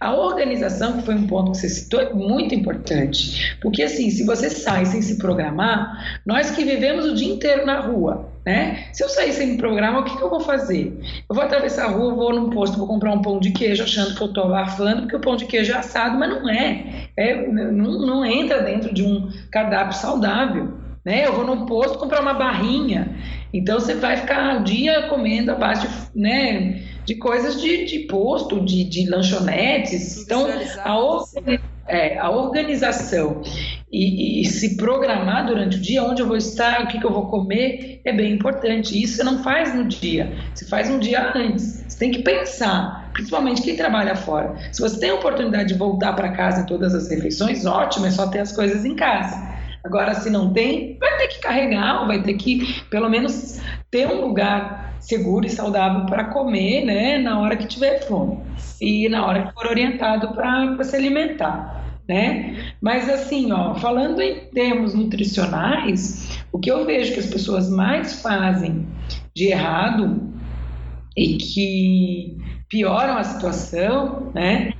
A 0.01 0.15
organização, 0.15 0.99
que 0.99 1.05
foi 1.05 1.15
um 1.15 1.27
ponto 1.27 1.53
que 1.53 1.59
você 1.59 1.69
citou, 1.69 2.01
é 2.01 2.13
muito 2.13 2.55
importante, 2.55 3.57
porque 3.61 3.83
assim, 3.83 4.11
se 4.11 4.25
você 4.25 4.51
sai 4.51 4.85
sem 4.85 5.01
se 5.01 5.17
programar, 5.17 6.21
nós 6.25 6.51
que 6.51 6.65
vivemos 6.65 7.07
o 7.07 7.15
dia 7.15 7.33
inteiro 7.33 7.65
na 7.65 7.81
rua, 7.81 8.29
né? 8.45 8.85
Se 8.93 9.03
eu 9.03 9.09
sair 9.09 9.33
sem 9.33 9.53
me 9.53 9.59
programar, 9.59 10.01
o 10.01 10.05
que, 10.05 10.17
que 10.17 10.23
eu 10.23 10.31
vou 10.31 10.41
fazer? 10.41 10.97
Eu 11.29 11.35
vou 11.35 11.43
atravessar 11.43 11.87
a 11.87 11.91
rua, 11.91 12.15
vou 12.15 12.33
num 12.33 12.51
posto, 12.51 12.79
vou 12.79 12.87
comprar 12.87 13.13
um 13.13 13.23
pão 13.23 13.41
de 13.41 13.51
queijo 13.51 13.83
achando 13.83 14.15
que 14.15 14.23
eu 14.23 14.29
estou 14.29 14.45
abafando, 14.45 15.03
porque 15.03 15.17
o 15.17 15.21
pão 15.21 15.37
de 15.37 15.47
queijo 15.47 15.73
é 15.73 15.77
assado, 15.77 16.17
mas 16.17 16.31
não 16.31 16.49
é. 16.49 17.09
é 17.17 17.47
não, 17.51 18.07
não 18.07 18.25
entra 18.25 18.63
dentro 18.63 18.95
de 18.95 19.03
um 19.03 19.31
cardápio 19.51 19.99
saudável. 19.99 20.86
Né? 21.07 21.25
Eu 21.25 21.35
vou 21.35 21.47
num 21.47 21.67
posto 21.67 22.01
comprar 22.01 22.21
uma 22.21 22.35
barrinha. 22.35 23.17
Então 23.55 23.79
você 23.79 23.95
vai 23.95 24.17
ficar 24.17 24.61
o 24.61 24.65
dia 24.65 25.03
comendo 25.03 25.53
a 25.53 25.55
base 25.55 25.87
de, 25.87 26.21
né, 26.21 26.83
de 27.05 27.15
coisas 27.15 27.63
de, 27.63 27.85
de 27.85 28.01
posto, 28.01 28.61
de, 28.65 28.83
de 28.83 29.09
lanchonetes. 29.09 30.25
Então, 30.25 30.49
a, 30.85 31.23
é, 31.87 32.19
a 32.19 32.29
organização 32.29 33.41
e, 33.91 34.41
e, 34.41 34.45
se 34.47 34.77
programar 34.77 35.47
durante 35.47 35.77
o 35.77 35.81
dia, 35.81 36.03
onde 36.03 36.23
eu 36.23 36.27
vou 36.27 36.37
estar, 36.37 36.83
o 36.83 36.89
que, 36.89 36.99
que 36.99 37.07
eu 37.07 37.13
vou 37.13 37.29
comer, 37.29 38.01
é 38.05 38.13
bem 38.13 38.33
importante. 38.33 39.01
Isso 39.01 39.19
você 39.19 39.23
não 39.23 39.45
faz 39.45 39.73
no 39.77 39.85
dia, 39.85 40.33
você 40.53 40.67
faz 40.67 40.91
um 40.91 40.99
dia 40.99 41.33
antes. 41.37 41.85
Você 41.87 41.99
tem 42.01 42.11
que 42.11 42.25
pensar, 42.25 43.11
principalmente 43.13 43.63
quem 43.63 43.77
trabalha 43.77 44.17
fora. 44.17 44.57
Se 44.73 44.83
você 44.83 44.99
tem 44.99 45.11
a 45.11 45.15
oportunidade 45.15 45.69
de 45.69 45.79
voltar 45.79 46.15
para 46.15 46.33
casa 46.33 46.63
em 46.63 46.67
todas 46.67 46.93
as 46.97 47.09
refeições, 47.09 47.65
ótimo, 47.65 48.07
é 48.07 48.11
só 48.11 48.27
ter 48.27 48.41
as 48.41 48.51
coisas 48.51 48.85
em 48.85 48.97
casa. 48.97 49.56
Agora, 49.87 50.15
se 50.15 50.29
não 50.29 50.53
tem, 50.53 50.97
vai 50.99 51.17
ter 51.17 51.29
que 51.29 51.39
carregar, 51.39 52.01
ou 52.01 52.09
vai 52.09 52.21
ter 52.21 52.35
que, 52.35 52.83
pelo 52.91 53.09
menos, 53.09 53.61
ter 53.89 54.09
um 54.09 54.21
lugar 54.21 54.97
seguro 54.99 55.47
e 55.47 55.51
saudável 55.51 56.07
para 56.07 56.25
comer, 56.25 56.85
né, 56.85 57.19
na 57.19 57.39
hora 57.39 57.57
que 57.57 57.69
tiver 57.69 58.01
fome 58.09 58.39
e 58.81 59.09
na 59.09 59.25
hora 59.25 59.47
que 59.47 59.53
for 59.53 59.67
orientado 59.67 60.35
para 60.35 60.83
se 60.83 60.97
alimentar, 60.97 62.01
né? 62.09 62.75
Mas 62.81 63.09
assim, 63.09 63.53
ó, 63.53 63.77
falando 63.77 64.21
em 64.21 64.51
termos 64.51 64.93
nutricionais, 64.93 66.43
o 66.51 66.59
que 66.59 66.71
eu 66.71 66.85
vejo 66.85 67.15
que 67.15 67.21
as 67.21 67.27
pessoas 67.27 67.71
mais 67.71 68.21
fazem 68.21 68.85
de 69.33 69.47
errado 69.47 70.21
e 71.17 71.37
que 71.37 72.37
pioram 72.69 73.17
a 73.17 73.23
situação, 73.23 74.33
né, 74.35 74.73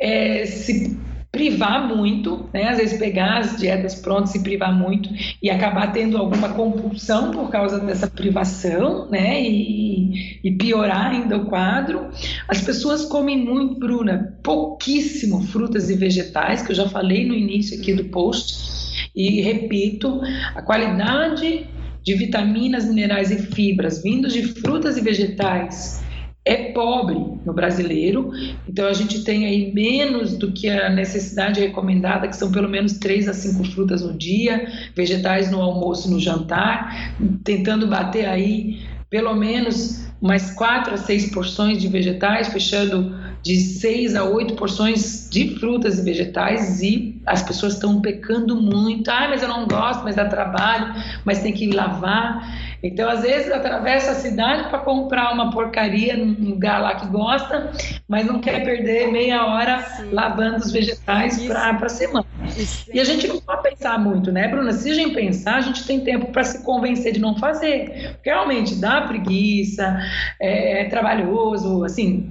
é 0.00 0.46
se 0.46 0.98
privar 1.36 1.86
muito, 1.86 2.48
né? 2.52 2.68
às 2.68 2.78
vezes 2.78 2.98
pegar 2.98 3.38
as 3.38 3.56
dietas 3.58 3.94
prontas 3.94 4.34
e 4.34 4.42
privar 4.42 4.74
muito 4.74 5.10
e 5.42 5.50
acabar 5.50 5.92
tendo 5.92 6.16
alguma 6.16 6.48
compulsão 6.48 7.30
por 7.30 7.50
causa 7.50 7.78
dessa 7.78 8.08
privação, 8.08 9.08
né? 9.10 9.42
E, 9.42 10.40
e 10.42 10.50
piorar 10.52 11.10
ainda 11.12 11.36
o 11.36 11.44
quadro. 11.44 12.08
As 12.48 12.62
pessoas 12.62 13.04
comem 13.04 13.36
muito, 13.44 13.78
Bruna, 13.78 14.34
pouquíssimo 14.42 15.42
frutas 15.42 15.90
e 15.90 15.94
vegetais, 15.94 16.62
que 16.62 16.72
eu 16.72 16.76
já 16.76 16.88
falei 16.88 17.26
no 17.26 17.34
início 17.34 17.78
aqui 17.78 17.92
do 17.92 18.04
post, 18.04 19.06
e 19.14 19.42
repito, 19.42 20.20
a 20.54 20.62
qualidade 20.62 21.66
de 22.02 22.14
vitaminas, 22.14 22.84
minerais 22.86 23.30
e 23.30 23.38
fibras 23.52 24.02
vindos 24.02 24.32
de 24.32 24.42
frutas 24.42 24.96
e 24.96 25.00
vegetais 25.00 26.05
é 26.46 26.70
pobre 26.72 27.18
no 27.44 27.52
brasileiro, 27.52 28.30
então 28.68 28.86
a 28.86 28.92
gente 28.92 29.24
tem 29.24 29.44
aí 29.44 29.72
menos 29.74 30.38
do 30.38 30.52
que 30.52 30.70
a 30.70 30.88
necessidade 30.88 31.60
recomendada, 31.60 32.28
que 32.28 32.36
são 32.36 32.52
pelo 32.52 32.68
menos 32.68 32.94
3 32.94 33.28
a 33.28 33.34
5 33.34 33.64
frutas 33.64 34.00
no 34.00 34.16
dia, 34.16 34.70
vegetais 34.94 35.50
no 35.50 35.60
almoço 35.60 36.06
e 36.06 36.12
no 36.12 36.20
jantar, 36.20 37.16
tentando 37.42 37.88
bater 37.88 38.26
aí 38.26 38.78
pelo 39.10 39.34
menos 39.34 40.06
umas 40.20 40.52
4 40.52 40.94
a 40.94 40.96
6 40.96 41.32
porções 41.32 41.80
de 41.80 41.88
vegetais, 41.88 42.48
fechando 42.48 43.14
de 43.42 43.56
6 43.56 44.16
a 44.16 44.24
8 44.24 44.54
porções 44.54 45.28
de 45.30 45.56
frutas 45.58 45.98
e 45.98 46.02
vegetais 46.02 46.82
e 46.82 47.20
as 47.24 47.42
pessoas 47.42 47.74
estão 47.74 48.00
pecando 48.00 48.60
muito. 48.60 49.08
Ah, 49.08 49.28
mas 49.28 49.42
eu 49.42 49.48
não 49.48 49.66
gosto, 49.66 50.02
mas 50.02 50.16
dá 50.16 50.24
trabalho, 50.24 50.94
mas 51.24 51.42
tem 51.42 51.52
que 51.52 51.70
lavar. 51.70 52.65
Então, 52.82 53.08
às 53.08 53.22
vezes, 53.22 53.50
atravessa 53.50 54.12
a 54.12 54.14
cidade 54.14 54.68
para 54.68 54.78
comprar 54.78 55.32
uma 55.32 55.50
porcaria 55.50 56.16
num 56.16 56.50
lugar 56.50 56.80
lá 56.80 56.94
que 56.94 57.06
gosta, 57.06 57.72
mas 58.08 58.26
não 58.26 58.40
quer 58.40 58.64
perder 58.64 59.10
meia 59.10 59.46
hora 59.46 59.82
Sim. 59.82 60.10
lavando 60.12 60.56
os 60.56 60.70
vegetais 60.70 61.42
para 61.44 61.86
a 61.86 61.88
semana. 61.88 62.26
Isso. 62.56 62.90
E 62.92 63.00
a 63.00 63.04
gente 63.04 63.26
não 63.26 63.40
pode 63.40 63.62
pensar 63.62 63.98
muito, 63.98 64.30
né, 64.30 64.48
Bruna? 64.48 64.72
Se 64.72 64.90
a 64.90 64.94
gente 64.94 65.14
pensar, 65.14 65.56
a 65.56 65.60
gente 65.60 65.86
tem 65.86 66.00
tempo 66.00 66.32
para 66.32 66.44
se 66.44 66.62
convencer 66.64 67.12
de 67.12 67.20
não 67.20 67.36
fazer. 67.38 68.12
Porque 68.14 68.30
realmente 68.30 68.74
dá 68.76 69.02
preguiça, 69.02 69.98
é, 70.40 70.82
é 70.82 70.88
trabalhoso, 70.88 71.84
assim. 71.84 72.30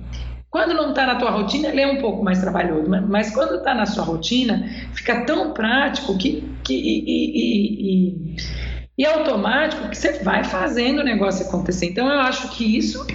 Quando 0.56 0.74
não 0.74 0.92
está 0.92 1.06
na 1.06 1.16
tua 1.16 1.32
rotina, 1.32 1.68
ele 1.68 1.82
é 1.82 1.88
um 1.88 1.98
pouco 1.98 2.24
mais 2.24 2.40
trabalhoso, 2.40 2.90
mas 2.90 3.30
quando 3.34 3.56
está 3.56 3.74
na 3.74 3.86
sua 3.86 4.06
rotina, 4.06 4.66
fica 4.94 5.26
tão 5.26 5.52
prático 5.52 6.18
que, 6.18 6.50
que 6.64 6.74
e, 6.74 7.04
e, 7.06 7.90
e, 7.92 8.36
e 8.98 9.06
é 9.06 9.14
automático 9.14 9.90
que 9.90 9.98
você 9.98 10.24
vai 10.24 10.44
fazendo 10.44 11.00
o 11.00 11.04
negócio 11.04 11.46
acontecer. 11.46 11.88
Então, 11.88 12.08
eu 12.08 12.20
acho 12.22 12.50
que 12.50 12.78
isso 12.78 13.06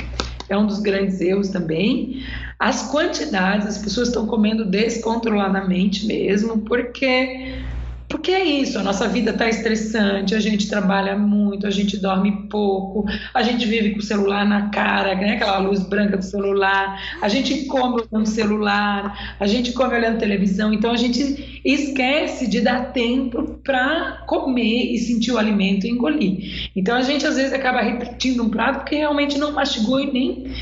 é 0.48 0.56
um 0.56 0.66
dos 0.66 0.80
grandes 0.80 1.20
erros 1.20 1.48
também. 1.48 2.24
As 2.58 2.90
quantidades, 2.90 3.66
as 3.66 3.78
pessoas 3.78 4.08
estão 4.08 4.26
comendo 4.26 4.64
descontroladamente 4.64 6.06
mesmo, 6.06 6.58
porque 6.58 7.64
porque 8.10 8.32
é 8.32 8.44
isso, 8.44 8.76
a 8.76 8.82
nossa 8.82 9.06
vida 9.06 9.30
está 9.30 9.48
estressante, 9.48 10.34
a 10.34 10.40
gente 10.40 10.68
trabalha 10.68 11.16
muito, 11.16 11.64
a 11.64 11.70
gente 11.70 11.96
dorme 11.96 12.48
pouco, 12.48 13.04
a 13.32 13.40
gente 13.40 13.64
vive 13.64 13.92
com 13.92 14.00
o 14.00 14.02
celular 14.02 14.44
na 14.44 14.68
cara, 14.68 15.14
né? 15.14 15.34
aquela 15.34 15.58
luz 15.58 15.80
branca 15.88 16.16
do 16.16 16.24
celular, 16.24 17.00
a 17.22 17.28
gente 17.28 17.66
come 17.66 18.02
olhando 18.02 18.26
celular, 18.26 19.36
a 19.38 19.46
gente 19.46 19.72
come 19.72 19.94
olhando 19.94 20.18
televisão, 20.18 20.72
então 20.72 20.90
a 20.90 20.96
gente 20.96 21.60
esquece 21.64 22.48
de 22.48 22.60
dar 22.60 22.92
tempo 22.92 23.60
para 23.62 24.24
comer 24.26 24.92
e 24.92 24.98
sentir 24.98 25.30
o 25.30 25.38
alimento 25.38 25.86
e 25.86 25.90
engolir. 25.90 26.70
Então 26.74 26.96
a 26.96 27.02
gente 27.02 27.24
às 27.24 27.36
vezes 27.36 27.52
acaba 27.52 27.80
repetindo 27.80 28.42
um 28.42 28.50
prato 28.50 28.80
porque 28.80 28.96
realmente 28.96 29.38
não 29.38 29.52
mastigou 29.52 30.00
e 30.00 30.12
nem, 30.12 30.52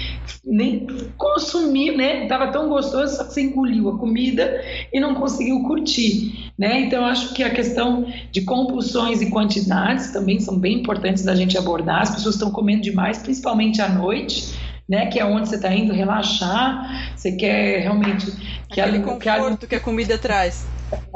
nem 0.44 0.86
consumiu, 1.16 1.96
né? 1.96 2.26
Tava 2.26 2.48
tão 2.48 2.68
gostoso, 2.68 3.16
só 3.16 3.24
que 3.24 3.32
você 3.32 3.42
engoliu 3.42 3.88
a 3.88 3.98
comida 3.98 4.62
e 4.92 5.00
não 5.00 5.14
conseguiu 5.14 5.62
curtir, 5.62 6.52
né? 6.58 6.80
Então 6.80 7.04
acho 7.06 7.32
que 7.32 7.37
que 7.38 7.44
a 7.44 7.50
questão 7.50 8.04
de 8.32 8.42
compulsões 8.42 9.22
e 9.22 9.30
quantidades 9.30 10.10
também 10.10 10.40
são 10.40 10.58
bem 10.58 10.80
importantes 10.80 11.22
da 11.22 11.36
gente 11.36 11.56
abordar. 11.56 12.02
As 12.02 12.10
pessoas 12.10 12.34
estão 12.34 12.50
comendo 12.50 12.82
demais, 12.82 13.18
principalmente 13.18 13.80
à 13.80 13.88
noite, 13.88 14.58
né? 14.88 15.06
Que 15.06 15.20
é 15.20 15.24
onde 15.24 15.48
você 15.48 15.54
está 15.54 15.72
indo 15.72 15.92
relaxar, 15.92 17.12
você 17.14 17.30
quer 17.30 17.82
realmente 17.82 18.26
que 18.68 18.80
Aquele 18.80 18.98
a, 18.98 19.02
conforto 19.02 19.58
que 19.58 19.66
a, 19.66 19.68
que 19.68 19.74
a 19.76 19.80
comida 19.80 20.18
traz. 20.18 20.66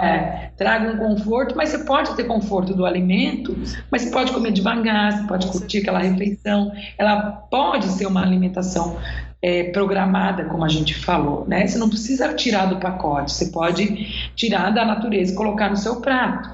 É, 0.01 0.51
traga 0.57 0.93
um 0.93 0.97
conforto, 0.97 1.57
mas 1.57 1.71
você 1.71 1.79
pode 1.79 2.15
ter 2.15 2.25
conforto 2.25 2.73
do 2.73 2.87
alimento, 2.87 3.59
mas 3.91 4.03
você 4.03 4.11
pode 4.11 4.31
comer 4.31 4.53
devagar, 4.53 5.13
você 5.13 5.27
pode 5.27 5.47
curtir 5.49 5.79
aquela 5.79 5.99
refeição. 5.99 6.71
Ela 6.97 7.33
pode 7.51 7.87
ser 7.87 8.07
uma 8.07 8.23
alimentação 8.23 8.97
é, 9.43 9.65
programada, 9.65 10.45
como 10.45 10.65
a 10.65 10.69
gente 10.69 10.95
falou, 10.95 11.45
né? 11.49 11.67
Você 11.67 11.77
não 11.77 11.89
precisa 11.89 12.33
tirar 12.35 12.67
do 12.67 12.77
pacote, 12.77 13.33
você 13.33 13.47
pode 13.47 14.31
tirar 14.37 14.71
da 14.71 14.85
natureza 14.85 15.33
e 15.33 15.37
colocar 15.37 15.69
no 15.69 15.77
seu 15.77 16.01
prato, 16.01 16.49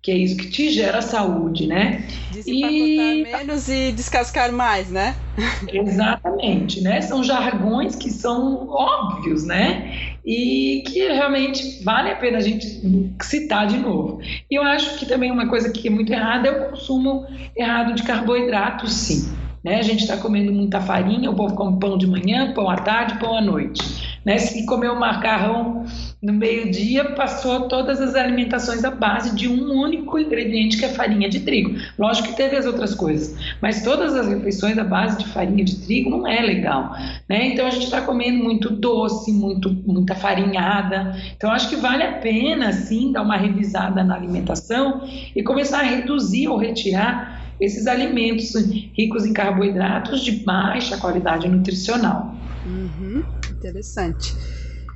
que 0.00 0.12
é 0.12 0.16
isso 0.16 0.36
que 0.36 0.48
te 0.48 0.70
gera 0.70 1.02
saúde, 1.02 1.66
né? 1.66 2.06
e 2.46 3.24
menos 3.24 3.68
e 3.68 3.90
descascar 3.90 4.52
mais, 4.52 4.88
né? 4.88 5.16
Exatamente, 5.66 6.80
né? 6.80 7.00
São 7.00 7.24
jargões 7.24 7.96
que 7.96 8.10
são 8.10 8.68
óbvios, 8.68 9.44
né? 9.44 10.16
E 10.24 10.84
que 10.86 11.00
realmente 11.00 11.82
vale 11.82 12.10
a 12.10 12.16
pena 12.16 12.38
a 12.38 12.40
gente 12.40 12.80
citar 13.22 13.66
de 13.66 13.78
novo. 13.78 14.20
E 14.48 14.54
eu 14.54 14.62
acho 14.62 14.96
que 14.98 15.06
também 15.06 15.32
uma 15.32 15.48
coisa 15.48 15.70
que 15.70 15.88
é 15.88 15.90
muito 15.90 16.12
errada 16.12 16.48
é 16.48 16.52
o 16.52 16.70
consumo 16.70 17.26
errado 17.56 17.94
de 17.94 18.04
carboidratos, 18.04 18.92
sim. 18.92 19.47
Né? 19.68 19.80
A 19.80 19.82
gente 19.82 20.00
está 20.00 20.16
comendo 20.16 20.50
muita 20.50 20.80
farinha, 20.80 21.30
o 21.30 21.34
povo 21.34 21.54
come 21.54 21.78
pão 21.78 21.98
de 21.98 22.06
manhã, 22.06 22.54
pão 22.54 22.70
à 22.70 22.76
tarde, 22.76 23.18
pão 23.18 23.36
à 23.36 23.40
noite. 23.42 24.18
Né? 24.24 24.38
Se 24.38 24.64
comeu 24.64 24.96
macarrão 24.96 25.84
no 26.22 26.32
meio-dia, 26.32 27.12
passou 27.12 27.68
todas 27.68 28.00
as 28.00 28.14
alimentações 28.14 28.82
à 28.82 28.90
base 28.90 29.36
de 29.36 29.46
um 29.46 29.70
único 29.78 30.18
ingrediente, 30.18 30.78
que 30.78 30.86
é 30.86 30.88
farinha 30.88 31.28
de 31.28 31.40
trigo. 31.40 31.78
Lógico 31.98 32.28
que 32.28 32.36
teve 32.36 32.56
as 32.56 32.64
outras 32.64 32.94
coisas, 32.94 33.36
mas 33.60 33.82
todas 33.82 34.14
as 34.14 34.26
refeições 34.26 34.78
à 34.78 34.84
base 34.84 35.18
de 35.18 35.26
farinha 35.26 35.62
de 35.62 35.76
trigo 35.80 36.08
não 36.08 36.26
é 36.26 36.40
legal. 36.40 36.96
Né? 37.28 37.48
Então 37.48 37.66
a 37.66 37.70
gente 37.70 37.84
está 37.84 38.00
comendo 38.00 38.42
muito 38.42 38.70
doce, 38.70 39.30
muito, 39.30 39.70
muita 39.86 40.14
farinhada. 40.14 41.14
Então 41.36 41.50
acho 41.50 41.68
que 41.68 41.76
vale 41.76 42.04
a 42.04 42.12
pena, 42.12 42.72
sim, 42.72 43.12
dar 43.12 43.20
uma 43.20 43.36
revisada 43.36 44.02
na 44.02 44.14
alimentação 44.14 45.06
e 45.36 45.42
começar 45.42 45.80
a 45.80 45.82
reduzir 45.82 46.48
ou 46.48 46.56
retirar 46.56 47.37
esses 47.60 47.86
alimentos 47.86 48.54
ricos 48.96 49.24
em 49.24 49.32
carboidratos 49.32 50.24
de 50.24 50.32
baixa 50.44 50.96
qualidade 50.96 51.48
nutricional. 51.48 52.32
Uhum, 52.64 53.22
interessante. 53.50 54.32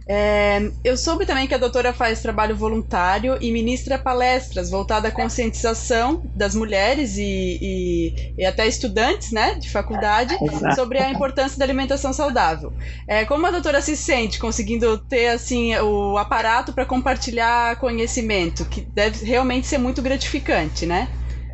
É, 0.08 0.70
eu 0.82 0.96
soube 0.96 1.24
também 1.24 1.46
que 1.46 1.54
a 1.54 1.58
doutora 1.58 1.92
faz 1.92 2.20
trabalho 2.20 2.56
voluntário 2.56 3.38
e 3.40 3.52
ministra 3.52 3.96
palestras 3.98 4.68
voltadas 4.68 5.12
à 5.12 5.14
conscientização 5.14 6.22
das 6.34 6.54
mulheres 6.54 7.16
e, 7.16 7.58
e, 7.62 8.14
e 8.36 8.44
até 8.44 8.66
estudantes 8.66 9.30
né, 9.30 9.54
de 9.54 9.70
faculdade 9.70 10.36
Exato. 10.42 10.74
sobre 10.74 10.98
a 10.98 11.10
importância 11.10 11.56
da 11.58 11.64
alimentação 11.64 12.12
saudável. 12.12 12.72
É, 13.06 13.24
como 13.24 13.46
a 13.46 13.50
doutora 13.50 13.80
se 13.80 13.96
sente 13.96 14.38
conseguindo 14.38 14.98
ter 14.98 15.28
assim 15.28 15.76
o 15.76 16.18
aparato 16.18 16.72
para 16.72 16.84
compartilhar 16.84 17.76
conhecimento, 17.76 18.64
que 18.64 18.80
deve 18.80 19.24
realmente 19.24 19.66
ser 19.66 19.78
muito 19.78 20.02
gratificante, 20.02 20.84
né? 20.84 21.08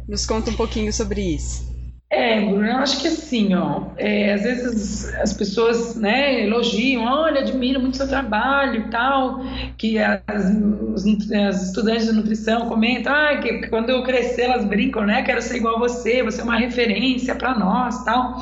Nos 0.09 0.25
conta 0.25 0.51
um 0.51 0.55
pouquinho 0.55 0.93
sobre 0.93 1.21
isso. 1.21 1.69
É, 2.11 2.41
Bruno, 2.41 2.65
eu 2.65 2.79
acho 2.79 3.03
que 3.03 3.09
assim, 3.09 3.55
ó, 3.55 3.83
é, 3.99 4.33
às 4.33 4.43
vezes 4.43 5.15
as 5.17 5.35
pessoas, 5.35 5.95
né, 5.95 6.43
elogiam, 6.43 7.05
olha, 7.05 7.43
admiro 7.43 7.79
muito 7.79 7.99
seu 7.99 8.09
trabalho 8.09 8.87
e 8.87 8.91
tal, 8.91 9.41
que 9.77 9.99
as, 9.99 10.23
os, 10.95 11.05
as 11.31 11.67
estudantes 11.67 12.07
de 12.07 12.13
nutrição 12.13 12.67
comentam, 12.67 13.15
ah, 13.15 13.37
que 13.37 13.67
quando 13.69 13.91
eu 13.91 14.03
crescer 14.05 14.45
elas 14.45 14.65
brincam, 14.65 15.05
né, 15.05 15.23
quero 15.23 15.43
ser 15.43 15.59
igual 15.59 15.77
a 15.77 15.81
você, 15.81 16.23
você 16.23 16.41
é 16.41 16.45
uma 16.45 16.59
referência 16.59 17.35
para 17.35 17.59
nós, 17.59 18.03
tal. 18.05 18.41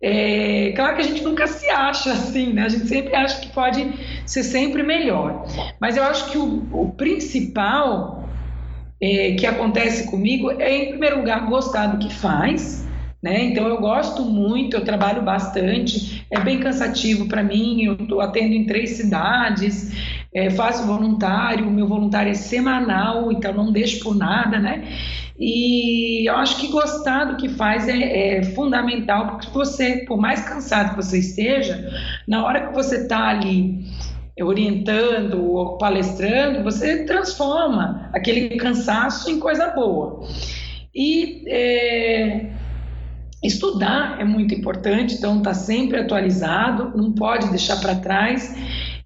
É, 0.00 0.72
claro 0.76 0.94
que 0.94 1.02
a 1.02 1.04
gente 1.04 1.24
nunca 1.24 1.46
se 1.48 1.68
acha 1.68 2.12
assim, 2.12 2.54
né? 2.54 2.62
A 2.62 2.68
gente 2.70 2.86
sempre 2.86 3.14
acha 3.14 3.38
que 3.38 3.52
pode 3.52 3.86
ser 4.24 4.42
sempre 4.44 4.82
melhor. 4.82 5.44
Mas 5.78 5.94
eu 5.94 6.04
acho 6.04 6.30
que 6.30 6.38
o, 6.38 6.66
o 6.72 6.92
principal 6.92 8.19
é, 9.00 9.32
que 9.32 9.46
acontece 9.46 10.10
comigo 10.10 10.50
é, 10.50 10.84
em 10.84 10.88
primeiro 10.90 11.18
lugar, 11.18 11.46
gostar 11.46 11.86
do 11.86 11.98
que 11.98 12.12
faz. 12.12 12.86
Né? 13.22 13.44
Então 13.44 13.66
eu 13.66 13.78
gosto 13.78 14.22
muito, 14.24 14.76
eu 14.76 14.84
trabalho 14.84 15.22
bastante, 15.22 16.26
é 16.30 16.40
bem 16.40 16.58
cansativo 16.58 17.28
para 17.28 17.42
mim, 17.42 17.82
eu 17.82 17.92
estou 17.92 18.20
atendo 18.22 18.54
em 18.54 18.64
três 18.64 18.92
cidades, 18.92 19.92
é, 20.32 20.48
faço 20.48 20.86
voluntário, 20.86 21.68
o 21.68 21.70
meu 21.70 21.86
voluntário 21.86 22.30
é 22.30 22.34
semanal, 22.34 23.30
então 23.30 23.52
não 23.52 23.70
deixo 23.70 24.02
por 24.02 24.16
nada, 24.16 24.58
né? 24.58 24.88
E 25.38 26.28
eu 26.28 26.36
acho 26.36 26.58
que 26.58 26.68
gostar 26.68 27.24
do 27.24 27.36
que 27.36 27.48
faz 27.50 27.88
é, 27.88 28.38
é 28.38 28.42
fundamental, 28.42 29.28
porque 29.28 29.48
você, 29.52 30.04
por 30.06 30.18
mais 30.18 30.42
cansado 30.42 30.90
que 30.90 30.96
você 30.96 31.18
esteja, 31.18 31.90
na 32.26 32.44
hora 32.44 32.68
que 32.68 32.74
você 32.74 33.02
está 33.02 33.28
ali 33.28 33.84
orientando 34.42 35.44
ou 35.44 35.78
palestrando, 35.78 36.62
você 36.62 37.04
transforma 37.04 38.08
aquele 38.12 38.56
cansaço 38.56 39.30
em 39.30 39.38
coisa 39.38 39.68
boa. 39.68 40.26
E 40.94 41.44
é, 41.46 42.50
estudar 43.42 44.20
é 44.20 44.24
muito 44.24 44.54
importante, 44.54 45.14
então 45.14 45.38
está 45.38 45.54
sempre 45.54 45.98
atualizado, 45.98 46.92
não 46.96 47.12
pode 47.12 47.48
deixar 47.48 47.76
para 47.80 47.94
trás. 47.94 48.54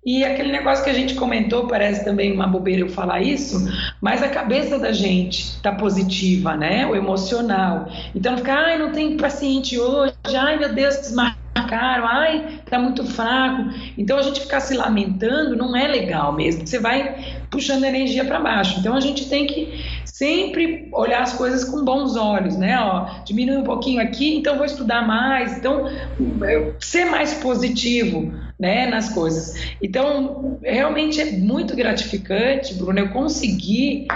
E 0.04 0.22
aquele 0.22 0.52
negócio 0.52 0.84
que 0.84 0.90
a 0.90 0.94
gente 0.94 1.14
comentou, 1.14 1.66
parece 1.66 2.04
também 2.04 2.30
uma 2.32 2.46
bobeira 2.46 2.82
eu 2.82 2.90
falar 2.90 3.22
isso, 3.22 3.66
mas 4.02 4.22
a 4.22 4.28
cabeça 4.28 4.78
da 4.78 4.92
gente 4.92 5.40
está 5.40 5.72
positiva, 5.72 6.54
né? 6.54 6.86
O 6.86 6.94
emocional. 6.94 7.88
Então 8.14 8.36
fica, 8.36 8.52
ai, 8.52 8.78
não 8.78 8.92
tem 8.92 9.16
paciente 9.16 9.78
hoje, 9.78 10.12
ai 10.36 10.58
meu 10.58 10.74
Deus, 10.74 10.96
desmarcou 10.96 11.43
caro, 11.66 12.04
ai, 12.06 12.60
tá 12.68 12.78
muito 12.78 13.04
fraco. 13.04 13.70
Então 13.96 14.18
a 14.18 14.22
gente 14.22 14.40
ficar 14.40 14.60
se 14.60 14.74
lamentando 14.74 15.56
não 15.56 15.76
é 15.76 15.86
legal 15.86 16.32
mesmo. 16.32 16.66
Você 16.66 16.78
vai 16.78 17.42
puxando 17.50 17.84
energia 17.84 18.24
para 18.24 18.40
baixo. 18.40 18.80
Então 18.80 18.94
a 18.94 19.00
gente 19.00 19.28
tem 19.28 19.46
que 19.46 19.84
sempre 20.04 20.88
olhar 20.92 21.22
as 21.22 21.32
coisas 21.32 21.64
com 21.64 21.84
bons 21.84 22.16
olhos, 22.16 22.56
né? 22.56 22.78
Ó, 22.78 23.24
diminui 23.24 23.56
um 23.56 23.64
pouquinho 23.64 24.00
aqui, 24.00 24.36
então 24.36 24.56
vou 24.56 24.64
estudar 24.64 25.06
mais. 25.06 25.58
Então 25.58 25.90
ser 26.78 27.06
mais 27.06 27.34
positivo, 27.34 28.32
né, 28.58 28.86
nas 28.86 29.08
coisas. 29.08 29.74
Então 29.82 30.58
realmente 30.62 31.20
é 31.20 31.32
muito 31.32 31.74
gratificante, 31.74 32.74
Bruno, 32.74 32.98
eu 32.98 33.08
conseguir 33.10 34.06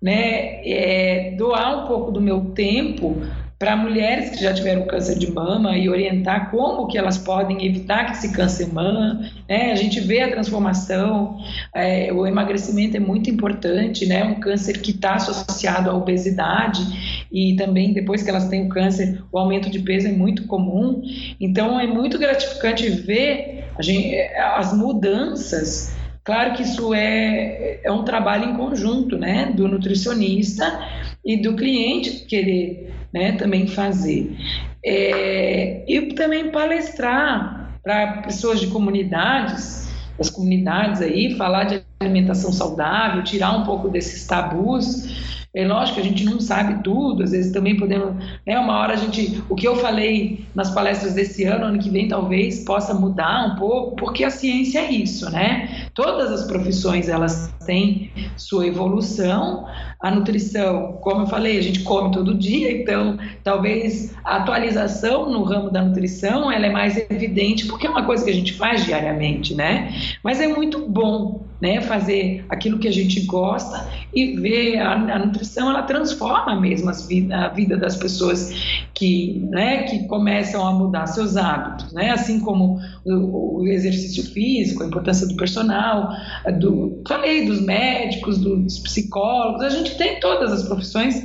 né, 0.00 0.60
é, 0.66 1.34
doar 1.36 1.84
um 1.84 1.86
pouco 1.86 2.10
do 2.10 2.20
meu 2.20 2.46
tempo 2.46 3.22
para 3.62 3.76
mulheres 3.76 4.30
que 4.30 4.42
já 4.42 4.52
tiveram 4.52 4.84
câncer 4.88 5.16
de 5.16 5.30
mama 5.30 5.78
e 5.78 5.88
orientar 5.88 6.50
como 6.50 6.88
que 6.88 6.98
elas 6.98 7.16
podem 7.16 7.64
evitar 7.64 8.06
que 8.06 8.10
esse 8.16 8.32
câncer 8.32 8.66
mama, 8.72 9.20
né? 9.48 9.70
A 9.70 9.76
gente 9.76 10.00
vê 10.00 10.20
a 10.20 10.32
transformação, 10.32 11.38
é, 11.72 12.12
o 12.12 12.26
emagrecimento 12.26 12.96
é 12.96 13.00
muito 13.00 13.30
importante, 13.30 14.04
né? 14.04 14.24
Um 14.24 14.40
câncer 14.40 14.80
que 14.80 14.90
está 14.90 15.14
associado 15.14 15.88
à 15.88 15.94
obesidade 15.94 16.82
e 17.30 17.54
também 17.54 17.92
depois 17.92 18.24
que 18.24 18.30
elas 18.30 18.48
têm 18.48 18.66
o 18.66 18.68
câncer, 18.68 19.22
o 19.30 19.38
aumento 19.38 19.70
de 19.70 19.78
peso 19.78 20.08
é 20.08 20.12
muito 20.12 20.44
comum. 20.48 21.00
Então 21.40 21.78
é 21.78 21.86
muito 21.86 22.18
gratificante 22.18 22.90
ver 22.90 23.62
gente, 23.78 24.16
as 24.56 24.76
mudanças 24.76 25.94
Claro 26.24 26.54
que 26.54 26.62
isso 26.62 26.94
é, 26.94 27.80
é 27.82 27.90
um 27.90 28.04
trabalho 28.04 28.48
em 28.48 28.56
conjunto, 28.56 29.18
né, 29.18 29.52
do 29.56 29.66
nutricionista 29.66 30.80
e 31.24 31.36
do 31.36 31.56
cliente 31.56 32.26
querer 32.26 33.01
né, 33.12 33.32
também 33.32 33.66
fazer. 33.66 34.36
É, 34.84 35.84
e 35.86 36.14
também 36.14 36.50
palestrar 36.50 37.78
para 37.82 38.22
pessoas 38.22 38.60
de 38.60 38.68
comunidades, 38.68 39.88
as 40.18 40.30
comunidades 40.30 41.00
aí, 41.00 41.36
falar 41.36 41.64
de 41.64 41.82
alimentação 42.00 42.52
saudável, 42.52 43.22
tirar 43.24 43.56
um 43.56 43.64
pouco 43.64 43.88
desses 43.88 44.26
tabus 44.26 45.32
é 45.54 45.66
lógico 45.66 45.96
que 45.96 46.00
a 46.00 46.04
gente 46.04 46.24
não 46.24 46.40
sabe 46.40 46.82
tudo, 46.82 47.22
às 47.22 47.30
vezes 47.30 47.52
também 47.52 47.76
podemos, 47.76 48.14
né, 48.46 48.58
uma 48.58 48.78
hora 48.78 48.94
a 48.94 48.96
gente, 48.96 49.42
o 49.50 49.54
que 49.54 49.68
eu 49.68 49.76
falei 49.76 50.46
nas 50.54 50.70
palestras 50.70 51.12
desse 51.12 51.44
ano, 51.44 51.66
ano 51.66 51.78
que 51.78 51.90
vem 51.90 52.08
talvez 52.08 52.64
possa 52.64 52.94
mudar 52.94 53.52
um 53.52 53.56
pouco, 53.56 53.96
porque 53.96 54.24
a 54.24 54.30
ciência 54.30 54.78
é 54.78 54.90
isso, 54.90 55.30
né? 55.30 55.88
Todas 55.94 56.32
as 56.32 56.46
profissões 56.46 57.06
elas 57.06 57.52
têm 57.66 58.10
sua 58.34 58.66
evolução, 58.66 59.66
a 60.02 60.10
nutrição, 60.10 60.98
como 61.00 61.22
eu 61.22 61.26
falei, 61.28 61.58
a 61.58 61.62
gente 61.62 61.80
come 61.80 62.10
todo 62.10 62.34
dia, 62.34 62.72
então 62.72 63.16
talvez 63.44 64.12
a 64.24 64.38
atualização 64.38 65.30
no 65.30 65.44
ramo 65.44 65.70
da 65.70 65.80
nutrição 65.80 66.50
ela 66.50 66.66
é 66.66 66.70
mais 66.70 66.96
evidente 67.08 67.66
porque 67.66 67.86
é 67.86 67.90
uma 67.90 68.04
coisa 68.04 68.24
que 68.24 68.30
a 68.30 68.34
gente 68.34 68.52
faz 68.54 68.84
diariamente, 68.84 69.54
né? 69.54 69.94
Mas 70.24 70.40
é 70.40 70.48
muito 70.48 70.88
bom, 70.88 71.46
né, 71.60 71.80
fazer 71.80 72.44
aquilo 72.48 72.80
que 72.80 72.88
a 72.88 72.92
gente 72.92 73.20
gosta 73.20 73.88
e 74.12 74.32
ver 74.32 74.78
a, 74.78 74.92
a 74.94 75.18
nutrição 75.20 75.70
ela 75.70 75.82
transforma 75.82 76.60
mesmo 76.60 76.90
vida, 77.06 77.36
a 77.36 77.48
vida 77.48 77.76
das 77.76 77.96
pessoas 77.96 78.52
que, 78.92 79.46
né, 79.50 79.84
que 79.84 80.06
começam 80.08 80.66
a 80.66 80.72
mudar 80.72 81.06
seus 81.06 81.36
hábitos, 81.36 81.92
né? 81.92 82.10
Assim 82.10 82.40
como 82.40 82.80
o, 83.04 83.60
o 83.60 83.68
exercício 83.68 84.24
físico, 84.32 84.82
a 84.82 84.86
importância 84.86 85.26
do 85.26 85.36
personal, 85.36 86.10
do 86.58 87.00
falei 87.06 87.46
dos 87.46 87.60
médicos, 87.60 88.38
dos 88.38 88.80
psicólogos, 88.80 89.62
a 89.62 89.68
gente 89.68 89.91
gente 89.92 89.98
tem 89.98 90.20
todas 90.20 90.52
as 90.52 90.62
profissões 90.64 91.22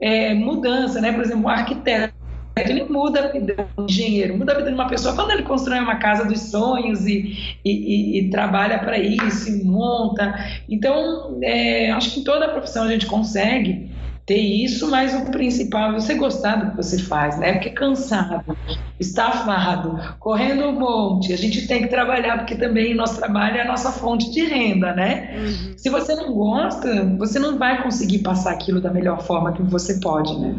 é, 0.00 0.34
mudança, 0.34 1.00
né? 1.00 1.12
Por 1.12 1.22
exemplo, 1.22 1.44
o 1.44 1.48
arquiteto 1.48 2.14
ele 2.54 2.84
muda 2.84 3.24
a 3.24 3.28
vida, 3.28 3.66
o 3.78 3.84
engenheiro 3.84 4.36
muda 4.36 4.52
a 4.52 4.56
vida 4.56 4.68
de 4.68 4.74
uma 4.74 4.86
pessoa 4.86 5.14
quando 5.14 5.30
ele 5.30 5.42
constrói 5.42 5.80
uma 5.80 5.96
casa 5.96 6.26
dos 6.26 6.38
sonhos 6.50 7.06
e, 7.06 7.58
e, 7.64 7.70
e, 7.70 8.18
e 8.18 8.30
trabalha 8.30 8.78
para 8.78 8.98
isso, 8.98 9.48
e 9.48 9.64
monta. 9.64 10.34
Então, 10.68 11.38
é, 11.42 11.90
acho 11.92 12.12
que 12.12 12.20
em 12.20 12.24
toda 12.24 12.44
a 12.44 12.48
profissão 12.50 12.84
a 12.84 12.88
gente 12.88 13.06
consegue 13.06 13.90
ter 14.24 14.38
isso, 14.38 14.88
mas 14.90 15.14
o 15.14 15.30
principal 15.30 15.90
é 15.90 15.94
você 15.94 16.14
gostar 16.14 16.56
do 16.56 16.70
que 16.70 16.76
você 16.76 16.98
faz, 16.98 17.38
né? 17.38 17.54
Porque 17.54 17.70
cansado, 17.70 18.56
estafado, 18.98 19.98
correndo 20.20 20.64
um 20.64 20.78
monte, 20.78 21.32
a 21.32 21.36
gente 21.36 21.66
tem 21.66 21.82
que 21.82 21.88
trabalhar, 21.88 22.38
porque 22.38 22.54
também 22.54 22.94
o 22.94 22.96
nosso 22.96 23.16
trabalho 23.16 23.56
é 23.56 23.62
a 23.62 23.66
nossa 23.66 23.90
fonte 23.90 24.30
de 24.30 24.44
renda, 24.44 24.92
né? 24.92 25.34
Uhum. 25.36 25.74
Se 25.76 25.90
você 25.90 26.14
não 26.14 26.32
gosta, 26.32 27.04
você 27.18 27.38
não 27.38 27.58
vai 27.58 27.82
conseguir 27.82 28.18
passar 28.18 28.52
aquilo 28.52 28.80
da 28.80 28.92
melhor 28.92 29.22
forma 29.22 29.52
que 29.52 29.62
você 29.62 29.98
pode, 29.98 30.38
né? 30.38 30.54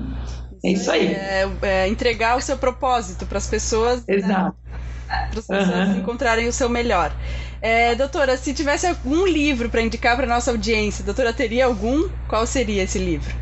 É 0.63 0.71
isso 0.71 0.91
aí. 0.91 1.13
É, 1.13 1.49
é 1.61 1.87
entregar 1.87 2.37
o 2.37 2.41
seu 2.41 2.57
propósito 2.57 3.25
para 3.25 3.37
as 3.37 3.47
pessoas. 3.47 4.05
Né? 4.05 4.15
Exato. 4.15 4.55
Né? 4.71 4.77
Para 5.07 5.39
as 5.39 5.47
pessoas 5.47 5.89
uhum. 5.89 5.97
encontrarem 5.97 6.47
o 6.47 6.53
seu 6.53 6.69
melhor. 6.69 7.13
É, 7.61 7.95
doutora, 7.95 8.35
se 8.35 8.53
tivesse 8.53 8.85
algum 8.87 9.25
livro 9.25 9.69
para 9.69 9.81
indicar 9.81 10.17
para 10.17 10.27
nossa 10.27 10.51
audiência, 10.51 11.03
doutora, 11.03 11.31
teria 11.31 11.65
algum? 11.65 12.09
Qual 12.27 12.45
seria 12.45 12.83
esse 12.83 12.99
livro? 12.99 13.33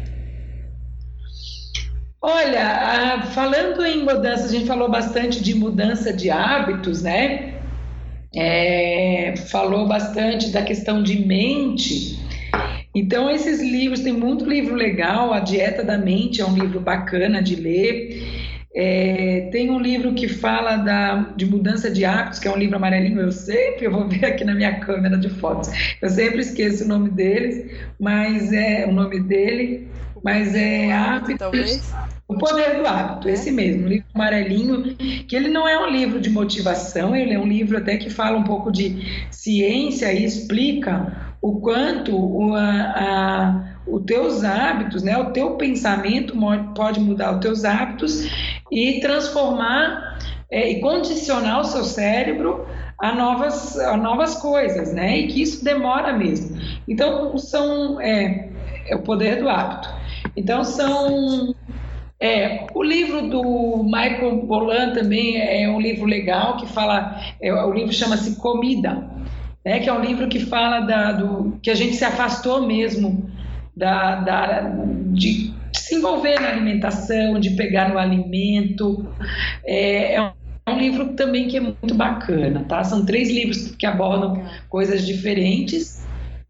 Olha, 2.22 3.24
falando 3.34 3.84
em 3.84 4.04
mudança, 4.04 4.46
a 4.46 4.50
gente 4.50 4.68
falou 4.68 4.90
bastante 4.90 5.42
de 5.42 5.56
mudança 5.56 6.14
de 6.14 6.30
hábitos, 6.30 7.02
né? 7.02 7.62
é, 8.36 9.34
falou 9.50 9.88
bastante 9.88 10.52
da 10.52 10.62
questão 10.62 11.04
de 11.04 11.26
mente. 11.26 12.20
Então, 12.94 13.30
esses 13.30 13.62
livros, 13.62 14.02
tem 14.02 14.14
muito 14.14 14.46
livro 14.46 14.76
legal, 14.76 15.34
A 15.34 15.40
Dieta 15.40 15.84
da 15.84 15.98
Mente 15.98 16.42
é 16.42 16.46
um 16.46 16.56
livro 16.56 16.80
bacana 16.80 17.42
de 17.42 17.56
ler. 17.56 18.42
É, 18.74 19.50
tem 19.52 19.70
um 19.70 19.80
livro 19.80 20.14
que 20.14 20.30
fala 20.30 20.78
da, 20.78 21.34
de 21.36 21.46
mudança 21.46 21.92
de 21.92 22.06
hábitos, 22.06 22.40
que 22.40 22.48
é 22.48 22.52
um 22.52 22.58
livro 22.58 22.78
amarelinho, 22.78 23.20
eu 23.20 23.32
sempre 23.32 23.86
eu 23.86 23.92
vou 23.92 24.08
ver 24.08 24.26
aqui 24.26 24.46
na 24.46 24.54
minha 24.54 24.80
câmera 24.80 25.18
de 25.18 25.30
fotos. 25.30 25.70
Eu 26.02 26.10
sempre 26.10 26.40
esqueço 26.40 26.86
o 26.86 26.88
nome 26.88 27.10
deles, 27.10 27.70
mas 28.00 28.54
é 28.54 28.86
o 28.88 28.94
nome 28.94 29.20
dele, 29.20 29.90
mas 30.24 30.56
é 30.56 30.92
hábito. 30.92 31.40
Talvez. 31.40 31.94
O 32.28 32.38
Poder 32.38 32.78
do 32.78 32.88
Hábito, 32.88 33.28
esse 33.28 33.52
mesmo, 33.52 33.86
um 33.86 33.90
livro 33.90 34.06
amarelinho, 34.16 34.96
que 35.28 35.36
ele 35.36 35.50
não 35.50 35.68
é 35.68 35.78
um 35.78 35.90
livro 35.90 36.18
de 36.22 36.30
motivação, 36.30 37.14
ele 37.14 37.34
é 37.34 37.40
um 37.40 37.46
livro 37.46 37.78
até 37.78 37.98
que 37.98 38.10
fala 38.10 38.38
um 38.38 38.44
pouco 38.44 38.72
de 38.72 39.26
ciência 39.30 40.14
e 40.14 40.24
explica 40.24 41.36
o 41.42 41.60
quanto 41.60 42.16
o, 42.16 42.56
a, 42.56 42.62
a, 42.62 43.76
os 43.86 44.06
teus 44.06 44.46
hábitos, 44.46 45.04
né, 45.04 45.18
o 45.18 45.32
teu 45.32 45.58
pensamento 45.58 46.34
pode 46.74 47.02
mudar 47.02 47.34
os 47.34 47.40
teus 47.40 47.66
hábitos 47.66 48.26
e 48.72 49.02
transformar 49.02 50.18
é, 50.50 50.72
e 50.72 50.80
condicionar 50.80 51.60
o 51.60 51.66
seu 51.66 51.84
cérebro 51.84 52.66
a 52.98 53.16
novas, 53.16 53.78
a 53.80 53.98
novas 53.98 54.36
coisas, 54.36 54.94
né? 54.94 55.18
E 55.18 55.28
que 55.28 55.42
isso 55.42 55.64
demora 55.64 56.14
mesmo. 56.14 56.56
Então, 56.88 57.36
são 57.38 58.00
é, 58.00 58.50
é 58.88 58.96
o 58.96 59.02
poder 59.02 59.42
do 59.42 59.50
hábito. 59.50 60.01
Então, 60.36 60.64
são 60.64 61.54
é, 62.22 62.68
o 62.76 62.84
livro 62.84 63.30
do 63.30 63.84
Michael 63.84 64.46
Bolan 64.46 64.94
também 64.94 65.38
é 65.38 65.68
um 65.68 65.82
livro 65.82 66.06
legal 66.06 66.58
que 66.58 66.68
fala, 66.68 67.20
é, 67.42 67.52
o 67.52 67.74
livro 67.74 67.92
chama-se 67.92 68.36
Comida, 68.36 69.10
né, 69.66 69.80
que 69.80 69.90
é 69.90 69.94
um 69.94 70.02
livro 70.02 70.28
que 70.28 70.40
fala 70.40 70.82
da, 70.82 71.14
do, 71.14 71.58
que 71.64 71.72
a 71.72 71.76
gente 71.76 71.96
se 71.96 72.06
afastou 72.06 72.68
mesmo 72.68 73.28
da, 73.76 74.16
da, 74.16 74.62
de 75.08 75.52
se 75.74 75.96
envolver 75.96 76.40
na 76.40 76.50
alimentação, 76.50 77.40
de 77.40 77.52
pegar 77.52 77.90
no 77.90 77.98
alimento. 77.98 79.12
É, 79.66 80.16
é, 80.16 80.32
um 80.70 80.78
livro 80.78 81.14
também 81.14 81.48
que 81.48 81.58
é 81.58 81.60
muito 81.60 81.96
bacana, 81.96 82.64
tá? 82.68 82.84
São 82.84 83.04
três 83.04 83.32
livros 83.32 83.76
que 83.76 83.86
abordam 83.86 84.44
coisas 84.70 85.06
diferentes 85.06 86.01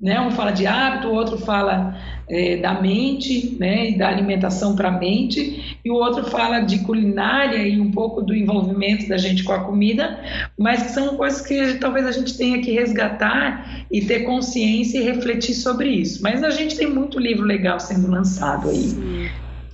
né? 0.01 0.19
Um 0.19 0.31
fala 0.31 0.51
de 0.51 0.65
hábito, 0.65 1.09
o 1.09 1.13
outro 1.13 1.37
fala 1.37 1.95
é, 2.27 2.57
da 2.57 2.81
mente, 2.81 3.55
né? 3.59 3.91
E 3.91 3.97
da 3.97 4.07
alimentação 4.07 4.75
para 4.75 4.89
a 4.89 4.91
mente, 4.91 5.77
e 5.85 5.91
o 5.91 5.93
outro 5.93 6.25
fala 6.25 6.59
de 6.61 6.79
culinária 6.79 7.57
e 7.57 7.79
um 7.79 7.91
pouco 7.91 8.21
do 8.21 8.35
envolvimento 8.35 9.07
da 9.07 9.17
gente 9.17 9.43
com 9.43 9.53
a 9.53 9.63
comida, 9.63 10.19
mas 10.57 10.83
que 10.83 10.89
são 10.89 11.15
coisas 11.15 11.41
que 11.41 11.75
talvez 11.75 12.05
a 12.07 12.11
gente 12.11 12.35
tenha 12.35 12.59
que 12.61 12.71
resgatar 12.71 13.85
e 13.91 14.01
ter 14.01 14.21
consciência 14.21 14.97
e 14.97 15.03
refletir 15.03 15.53
sobre 15.53 15.89
isso. 15.89 16.23
Mas 16.23 16.43
a 16.43 16.49
gente 16.49 16.75
tem 16.75 16.87
muito 16.87 17.19
livro 17.19 17.43
legal 17.43 17.79
sendo 17.79 18.09
lançado 18.09 18.69
aí 18.69 18.81
Sim. 18.81 19.29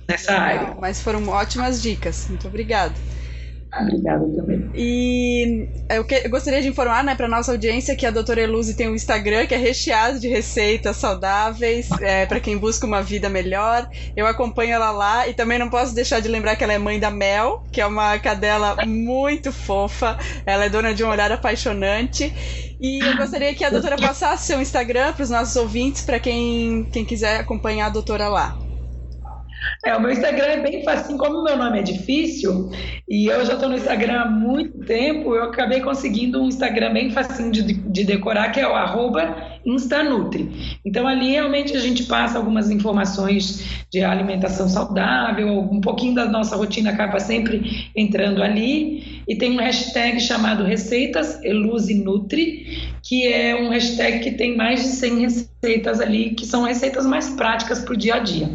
nessa 0.08 0.32
área. 0.34 0.76
Mas 0.78 1.00
foram 1.00 1.26
ótimas 1.28 1.80
dicas. 1.80 2.26
Muito 2.28 2.46
obrigada. 2.46 2.94
Obrigada 3.76 4.26
também. 4.34 4.70
E 4.74 5.68
eu, 5.90 6.04
que, 6.04 6.22
eu 6.24 6.30
gostaria 6.30 6.62
de 6.62 6.68
informar 6.68 7.04
né, 7.04 7.14
para 7.14 7.28
nossa 7.28 7.52
audiência 7.52 7.94
que 7.94 8.06
a 8.06 8.10
doutora 8.10 8.40
Eluzi 8.40 8.74
tem 8.74 8.88
um 8.88 8.94
Instagram 8.94 9.46
que 9.46 9.54
é 9.54 9.58
recheado 9.58 10.18
de 10.18 10.26
receitas 10.26 10.96
saudáveis 10.96 11.88
é, 12.00 12.24
para 12.24 12.40
quem 12.40 12.56
busca 12.56 12.86
uma 12.86 13.02
vida 13.02 13.28
melhor. 13.28 13.86
Eu 14.16 14.26
acompanho 14.26 14.72
ela 14.72 14.90
lá 14.90 15.28
e 15.28 15.34
também 15.34 15.58
não 15.58 15.68
posso 15.68 15.94
deixar 15.94 16.20
de 16.20 16.28
lembrar 16.28 16.56
que 16.56 16.64
ela 16.64 16.72
é 16.72 16.78
mãe 16.78 16.98
da 16.98 17.10
Mel, 17.10 17.62
que 17.70 17.80
é 17.80 17.86
uma 17.86 18.18
cadela 18.18 18.86
muito 18.86 19.52
fofa. 19.52 20.16
Ela 20.46 20.64
é 20.64 20.70
dona 20.70 20.94
de 20.94 21.04
um 21.04 21.08
olhar 21.08 21.30
apaixonante. 21.30 22.32
E 22.80 23.00
eu 23.04 23.16
gostaria 23.16 23.54
que 23.54 23.64
a 23.64 23.70
doutora 23.70 23.96
passasse 23.96 24.46
seu 24.46 24.62
Instagram 24.62 25.12
para 25.12 25.24
os 25.24 25.30
nossos 25.30 25.56
ouvintes, 25.56 26.02
para 26.02 26.18
quem, 26.18 26.88
quem 26.90 27.04
quiser 27.04 27.40
acompanhar 27.40 27.86
a 27.86 27.90
doutora 27.90 28.28
lá. 28.28 28.67
É, 29.84 29.94
o 29.94 30.00
meu 30.00 30.10
Instagram 30.10 30.46
é 30.46 30.60
bem 30.60 30.82
fácil, 30.82 31.16
como 31.16 31.38
o 31.38 31.44
meu 31.44 31.56
nome 31.56 31.78
é 31.78 31.82
difícil, 31.82 32.70
e 33.08 33.26
eu 33.26 33.44
já 33.46 33.54
estou 33.54 33.68
no 33.68 33.76
Instagram 33.76 34.20
há 34.20 34.24
muito 34.26 34.78
tempo, 34.84 35.34
eu 35.34 35.44
acabei 35.44 35.80
conseguindo 35.80 36.42
um 36.42 36.48
Instagram 36.48 36.92
bem 36.92 37.10
facinho 37.10 37.50
de, 37.52 37.62
de 37.62 38.04
decorar, 38.04 38.50
que 38.50 38.60
é 38.60 38.68
o 38.68 38.74
arroba 38.74 39.36
Instanutri. 39.64 40.78
Então 40.84 41.06
ali 41.06 41.30
realmente 41.30 41.76
a 41.76 41.80
gente 41.80 42.04
passa 42.04 42.38
algumas 42.38 42.70
informações 42.70 43.84
de 43.90 44.02
alimentação 44.02 44.68
saudável, 44.68 45.60
um 45.60 45.80
pouquinho 45.80 46.14
da 46.14 46.26
nossa 46.26 46.56
rotina 46.56 46.90
acaba 46.90 47.20
sempre 47.20 47.90
entrando 47.94 48.42
ali, 48.42 49.22
e 49.28 49.36
tem 49.36 49.52
um 49.52 49.60
hashtag 49.60 50.20
chamado 50.20 50.64
Receitas 50.64 51.42
Eluse 51.44 51.94
Nutri, 51.94 52.97
que 53.08 53.26
é 53.26 53.56
um 53.56 53.70
hashtag 53.70 54.18
que 54.18 54.32
tem 54.32 54.54
mais 54.54 54.82
de 54.82 54.88
100 54.88 55.20
receitas 55.20 55.98
ali, 55.98 56.34
que 56.34 56.44
são 56.44 56.64
receitas 56.64 57.06
mais 57.06 57.30
práticas 57.30 57.80
para 57.80 57.94
o 57.94 57.96
dia 57.96 58.16
a 58.16 58.18
dia. 58.18 58.50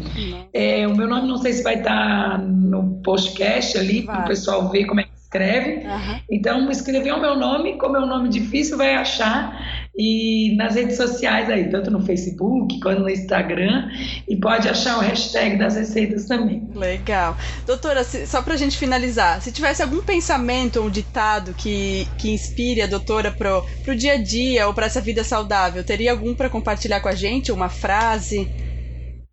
É, 0.52 0.86
o 0.86 0.94
meu 0.94 1.08
nome 1.08 1.26
não 1.26 1.38
sei 1.38 1.54
se 1.54 1.64
vai 1.64 1.74
estar 1.74 2.30
tá 2.30 2.38
no 2.38 3.00
podcast 3.02 3.76
ali, 3.76 4.02
para 4.02 4.20
o 4.20 4.28
pessoal 4.28 4.70
ver 4.70 4.84
como 4.84 5.00
é 5.00 5.02
que 5.02 5.10
escreve. 5.20 5.84
Uhum. 5.84 6.20
Então, 6.30 6.70
escrever 6.70 7.12
o 7.12 7.20
meu 7.20 7.34
nome, 7.34 7.76
como 7.78 7.96
é 7.96 8.00
um 8.00 8.06
nome 8.06 8.28
difícil, 8.28 8.76
vai 8.76 8.94
achar. 8.94 9.83
E 9.96 10.56
nas 10.56 10.74
redes 10.74 10.96
sociais 10.96 11.48
aí, 11.48 11.70
tanto 11.70 11.90
no 11.90 12.04
Facebook 12.04 12.80
quanto 12.80 13.02
no 13.02 13.08
Instagram. 13.08 13.90
E 14.28 14.36
pode 14.36 14.68
achar 14.68 14.98
o 14.98 15.00
hashtag 15.00 15.56
das 15.56 15.76
receitas 15.76 16.24
também. 16.24 16.68
Legal. 16.74 17.36
Doutora, 17.66 18.02
só 18.02 18.42
para 18.42 18.54
a 18.54 18.56
gente 18.56 18.76
finalizar, 18.76 19.40
se 19.40 19.52
tivesse 19.52 19.82
algum 19.82 20.02
pensamento 20.02 20.80
ou 20.80 20.86
um 20.86 20.90
ditado 20.90 21.54
que, 21.54 22.08
que 22.18 22.30
inspire 22.30 22.82
a 22.82 22.86
doutora 22.86 23.30
pro, 23.30 23.64
pro 23.84 23.94
dia 23.94 24.14
a 24.14 24.22
dia 24.22 24.66
ou 24.66 24.74
para 24.74 24.86
essa 24.86 25.00
vida 25.00 25.22
saudável, 25.22 25.84
teria 25.84 26.10
algum 26.10 26.34
para 26.34 26.50
compartilhar 26.50 27.00
com 27.00 27.08
a 27.08 27.14
gente? 27.14 27.52
Uma 27.52 27.68
frase? 27.68 28.50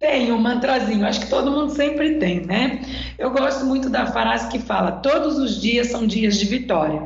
Tem 0.01 0.31
um 0.31 0.39
mantrazinho, 0.39 1.05
acho 1.05 1.19
que 1.19 1.29
todo 1.29 1.51
mundo 1.51 1.75
sempre 1.75 2.15
tem, 2.15 2.39
né? 2.39 2.81
Eu 3.19 3.29
gosto 3.29 3.63
muito 3.65 3.87
da 3.87 4.07
frase 4.07 4.49
que 4.49 4.57
fala: 4.57 4.93
todos 4.93 5.37
os 5.37 5.61
dias 5.61 5.89
são 5.89 6.07
dias 6.07 6.39
de 6.39 6.45
vitória. 6.47 7.03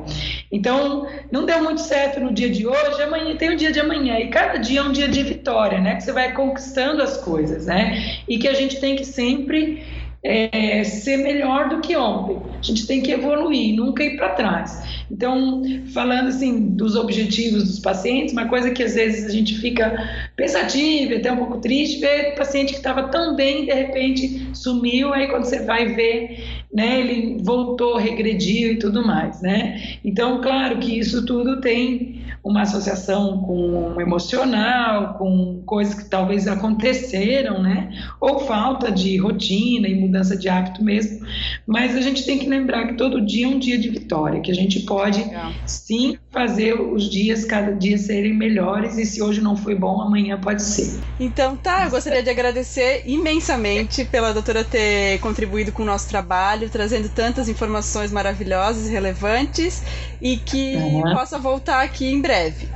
Então, 0.50 1.06
não 1.30 1.46
deu 1.46 1.62
muito 1.62 1.82
certo 1.82 2.22
no 2.22 2.34
dia 2.34 2.50
de 2.50 2.66
hoje, 2.66 3.02
amanhã 3.04 3.36
tem 3.36 3.50
o 3.50 3.58
dia 3.58 3.70
de 3.70 3.82
amanhã, 3.82 4.18
e 4.20 4.30
cada 4.30 4.58
dia 4.58 4.80
é 4.80 4.84
um 4.84 4.94
dia 4.94 5.10
de 5.10 5.22
vitória, 5.24 5.82
né? 5.82 5.96
Que 5.96 6.06
você 6.06 6.14
vai 6.14 6.32
conquistando 6.32 7.02
as 7.02 7.18
coisas, 7.18 7.66
né? 7.66 8.22
E 8.30 8.38
que 8.38 8.48
a 8.48 8.54
gente 8.54 8.80
tem 8.80 8.96
que 8.96 9.04
sempre 9.04 9.84
é, 10.26 10.84
ser 10.84 11.18
melhor 11.18 11.70
do 11.70 11.82
que 11.82 11.96
ontem. 11.96 12.42
A 12.60 12.66
gente 12.66 12.88
tem 12.88 13.00
que 13.00 13.12
evoluir, 13.12 13.76
nunca 13.76 14.04
ir 14.04 14.18
para 14.18 14.30
trás. 14.30 15.06
Então, 15.10 15.62
falando 15.94 16.30
assim 16.30 16.70
dos 16.70 16.96
objetivos 16.96 17.64
dos 17.66 17.80
pacientes, 17.80 18.34
uma 18.34 18.48
coisa 18.48 18.72
que 18.72 18.82
às 18.82 18.96
vezes 18.96 19.28
a 19.28 19.30
gente 19.30 19.56
fica 19.60 19.94
pensativa, 20.36 21.16
até 21.16 21.32
um 21.32 21.38
pouco 21.38 21.62
triste, 21.62 22.00
ver 22.00 22.34
o 22.34 22.36
paciente 22.36 22.72
que 22.72 22.80
estava 22.80 23.04
tão 23.10 23.36
bem, 23.36 23.66
de 23.66 23.74
repente 23.74 24.50
sumiu, 24.54 25.14
aí 25.14 25.28
quando 25.28 25.44
você 25.44 25.60
vai 25.60 25.94
ver, 25.94 26.44
né, 26.74 27.02
ele 27.02 27.38
voltou, 27.44 27.96
regrediu 27.98 28.74
e 28.74 28.80
tudo 28.80 29.06
mais, 29.06 29.42
né? 29.44 30.00
Então, 30.04 30.42
claro 30.42 30.80
que 30.80 30.98
isso 30.98 31.24
tudo 31.24 31.62
tem 31.62 32.15
uma 32.46 32.62
associação 32.62 33.40
com 33.40 34.00
emocional, 34.00 35.16
com 35.16 35.64
coisas 35.66 35.96
que 35.96 36.08
talvez 36.08 36.48
aconteceram, 36.48 37.60
né? 37.60 37.92
Ou 38.22 38.42
falta 38.42 38.92
de 38.92 39.18
rotina 39.18 39.88
e 39.88 39.96
mudança 39.96 40.38
de 40.38 40.48
hábito 40.48 40.84
mesmo. 40.84 41.26
Mas 41.66 41.98
a 41.98 42.02
gente 42.02 42.24
tem 42.24 42.38
que 42.38 42.48
lembrar 42.48 42.86
que 42.88 42.94
todo 42.94 43.26
dia 43.26 43.48
é 43.48 43.50
um 43.50 43.58
dia 43.58 43.80
de 43.80 43.90
vitória, 43.90 44.42
que 44.42 44.52
a 44.52 44.56
gente 44.56 44.82
pode 44.82 45.24
Legal. 45.24 45.52
sim 45.66 46.20
fazer 46.36 46.74
os 46.74 47.10
dias, 47.10 47.46
cada 47.46 47.72
dia 47.72 47.98
serem 47.98 48.34
melhores, 48.34 48.98
e 48.98 49.06
se 49.06 49.22
hoje 49.22 49.40
não 49.40 49.56
foi 49.56 49.74
bom, 49.74 50.02
amanhã 50.02 50.38
pode 50.38 50.62
ser. 50.62 51.00
Então 51.18 51.56
tá, 51.56 51.86
eu 51.86 51.90
gostaria 51.90 52.22
de 52.22 52.30
agradecer 52.30 53.04
imensamente 53.06 54.04
pela 54.04 54.34
doutora 54.34 54.62
ter 54.62 55.18
contribuído 55.20 55.72
com 55.72 55.84
o 55.84 55.86
nosso 55.86 56.10
trabalho, 56.10 56.70
trazendo 56.70 57.08
tantas 57.08 57.48
informações 57.48 58.12
maravilhosas 58.12 58.90
e 58.90 58.92
relevantes, 58.92 59.82
e 60.22 60.36
que 60.36 60.76
uhum. 60.76 61.14
possa 61.14 61.40
voltar 61.40 61.82
aqui 61.82 62.06
em 62.06 62.20
breve. 62.20 62.68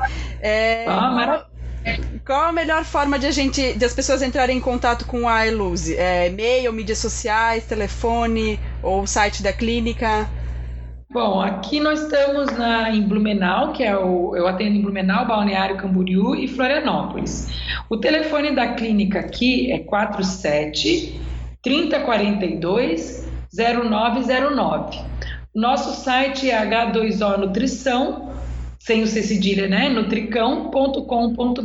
É, 0.42 0.86
ah, 0.88 1.46
qual 2.26 2.46
a 2.46 2.52
melhor 2.54 2.86
forma 2.86 3.20
de 3.20 3.26
a 3.26 3.32
gente, 3.32 3.74
de 3.74 3.84
as 3.84 3.94
pessoas 3.94 4.22
entrarem 4.22 4.58
em 4.58 4.62
contato 4.62 5.06
com 5.06 5.28
a 5.28 5.46
Eluze? 5.46 5.98
É, 5.98 6.28
e-mail, 6.28 6.72
mídias 6.72 7.00
sociais, 7.00 7.66
telefone 7.66 8.58
ou 8.82 9.06
site 9.06 9.44
da 9.44 9.52
clínica? 9.52 10.30
Bom, 11.12 11.42
aqui 11.42 11.80
nós 11.80 12.04
estamos 12.04 12.56
na, 12.56 12.92
em 12.92 13.02
Blumenau, 13.02 13.74
que 13.74 13.84
é 13.84 13.98
o. 13.98 14.36
Eu 14.36 14.48
atendo 14.48 14.76
em 14.76 14.82
Blumenau, 14.82 15.26
Balneário 15.26 15.76
Camboriú 15.76 16.36
e 16.36 16.48
Florianópolis. 16.48 17.50
O 17.90 17.98
telefone 17.98 18.52
da 18.52 18.74
clínica 18.74 19.20
aqui 19.20 19.72
é 19.72 19.80
47 19.80 21.20
3042 21.64 23.28
0909. 23.52 25.00
Nosso 25.56 26.00
site 26.04 26.52
é 26.52 26.64
H2O 26.64 27.38
Nutrição 27.38 28.29
sem 28.90 29.04
o 29.04 29.08
C 29.08 29.22
cedilha, 29.22 29.68
né? 29.68 29.88
nutricão.com.br. 29.88 31.62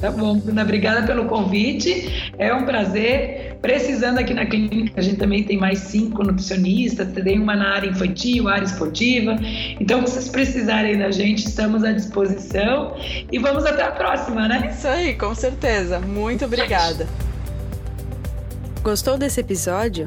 Tá 0.00 0.12
bom, 0.12 0.38
Bruna, 0.38 0.62
obrigada 0.62 1.04
pelo 1.04 1.24
convite. 1.24 2.32
É 2.38 2.54
um 2.54 2.64
prazer. 2.64 3.58
Precisando 3.60 4.18
aqui 4.18 4.32
na 4.32 4.46
clínica, 4.46 4.92
a 4.96 5.02
gente 5.02 5.16
também 5.16 5.42
tem 5.42 5.56
mais 5.56 5.80
cinco 5.80 6.22
nutricionistas, 6.22 7.08
tem 7.12 7.40
uma 7.40 7.56
na 7.56 7.74
área 7.74 7.90
infantil, 7.90 8.46
área 8.48 8.64
esportiva. 8.64 9.36
Então, 9.80 10.06
se 10.06 10.12
vocês 10.12 10.28
precisarem 10.28 10.96
da 10.96 11.10
gente, 11.10 11.48
estamos 11.48 11.82
à 11.82 11.90
disposição. 11.90 12.94
E 13.32 13.38
vamos 13.40 13.66
até 13.66 13.82
a 13.82 13.90
próxima, 13.90 14.46
né? 14.46 14.70
Isso 14.72 14.86
aí, 14.86 15.14
com 15.14 15.34
certeza. 15.34 15.98
Muito 15.98 16.44
obrigada. 16.44 17.08
Gostou 18.84 19.18
desse 19.18 19.40
episódio? 19.40 20.06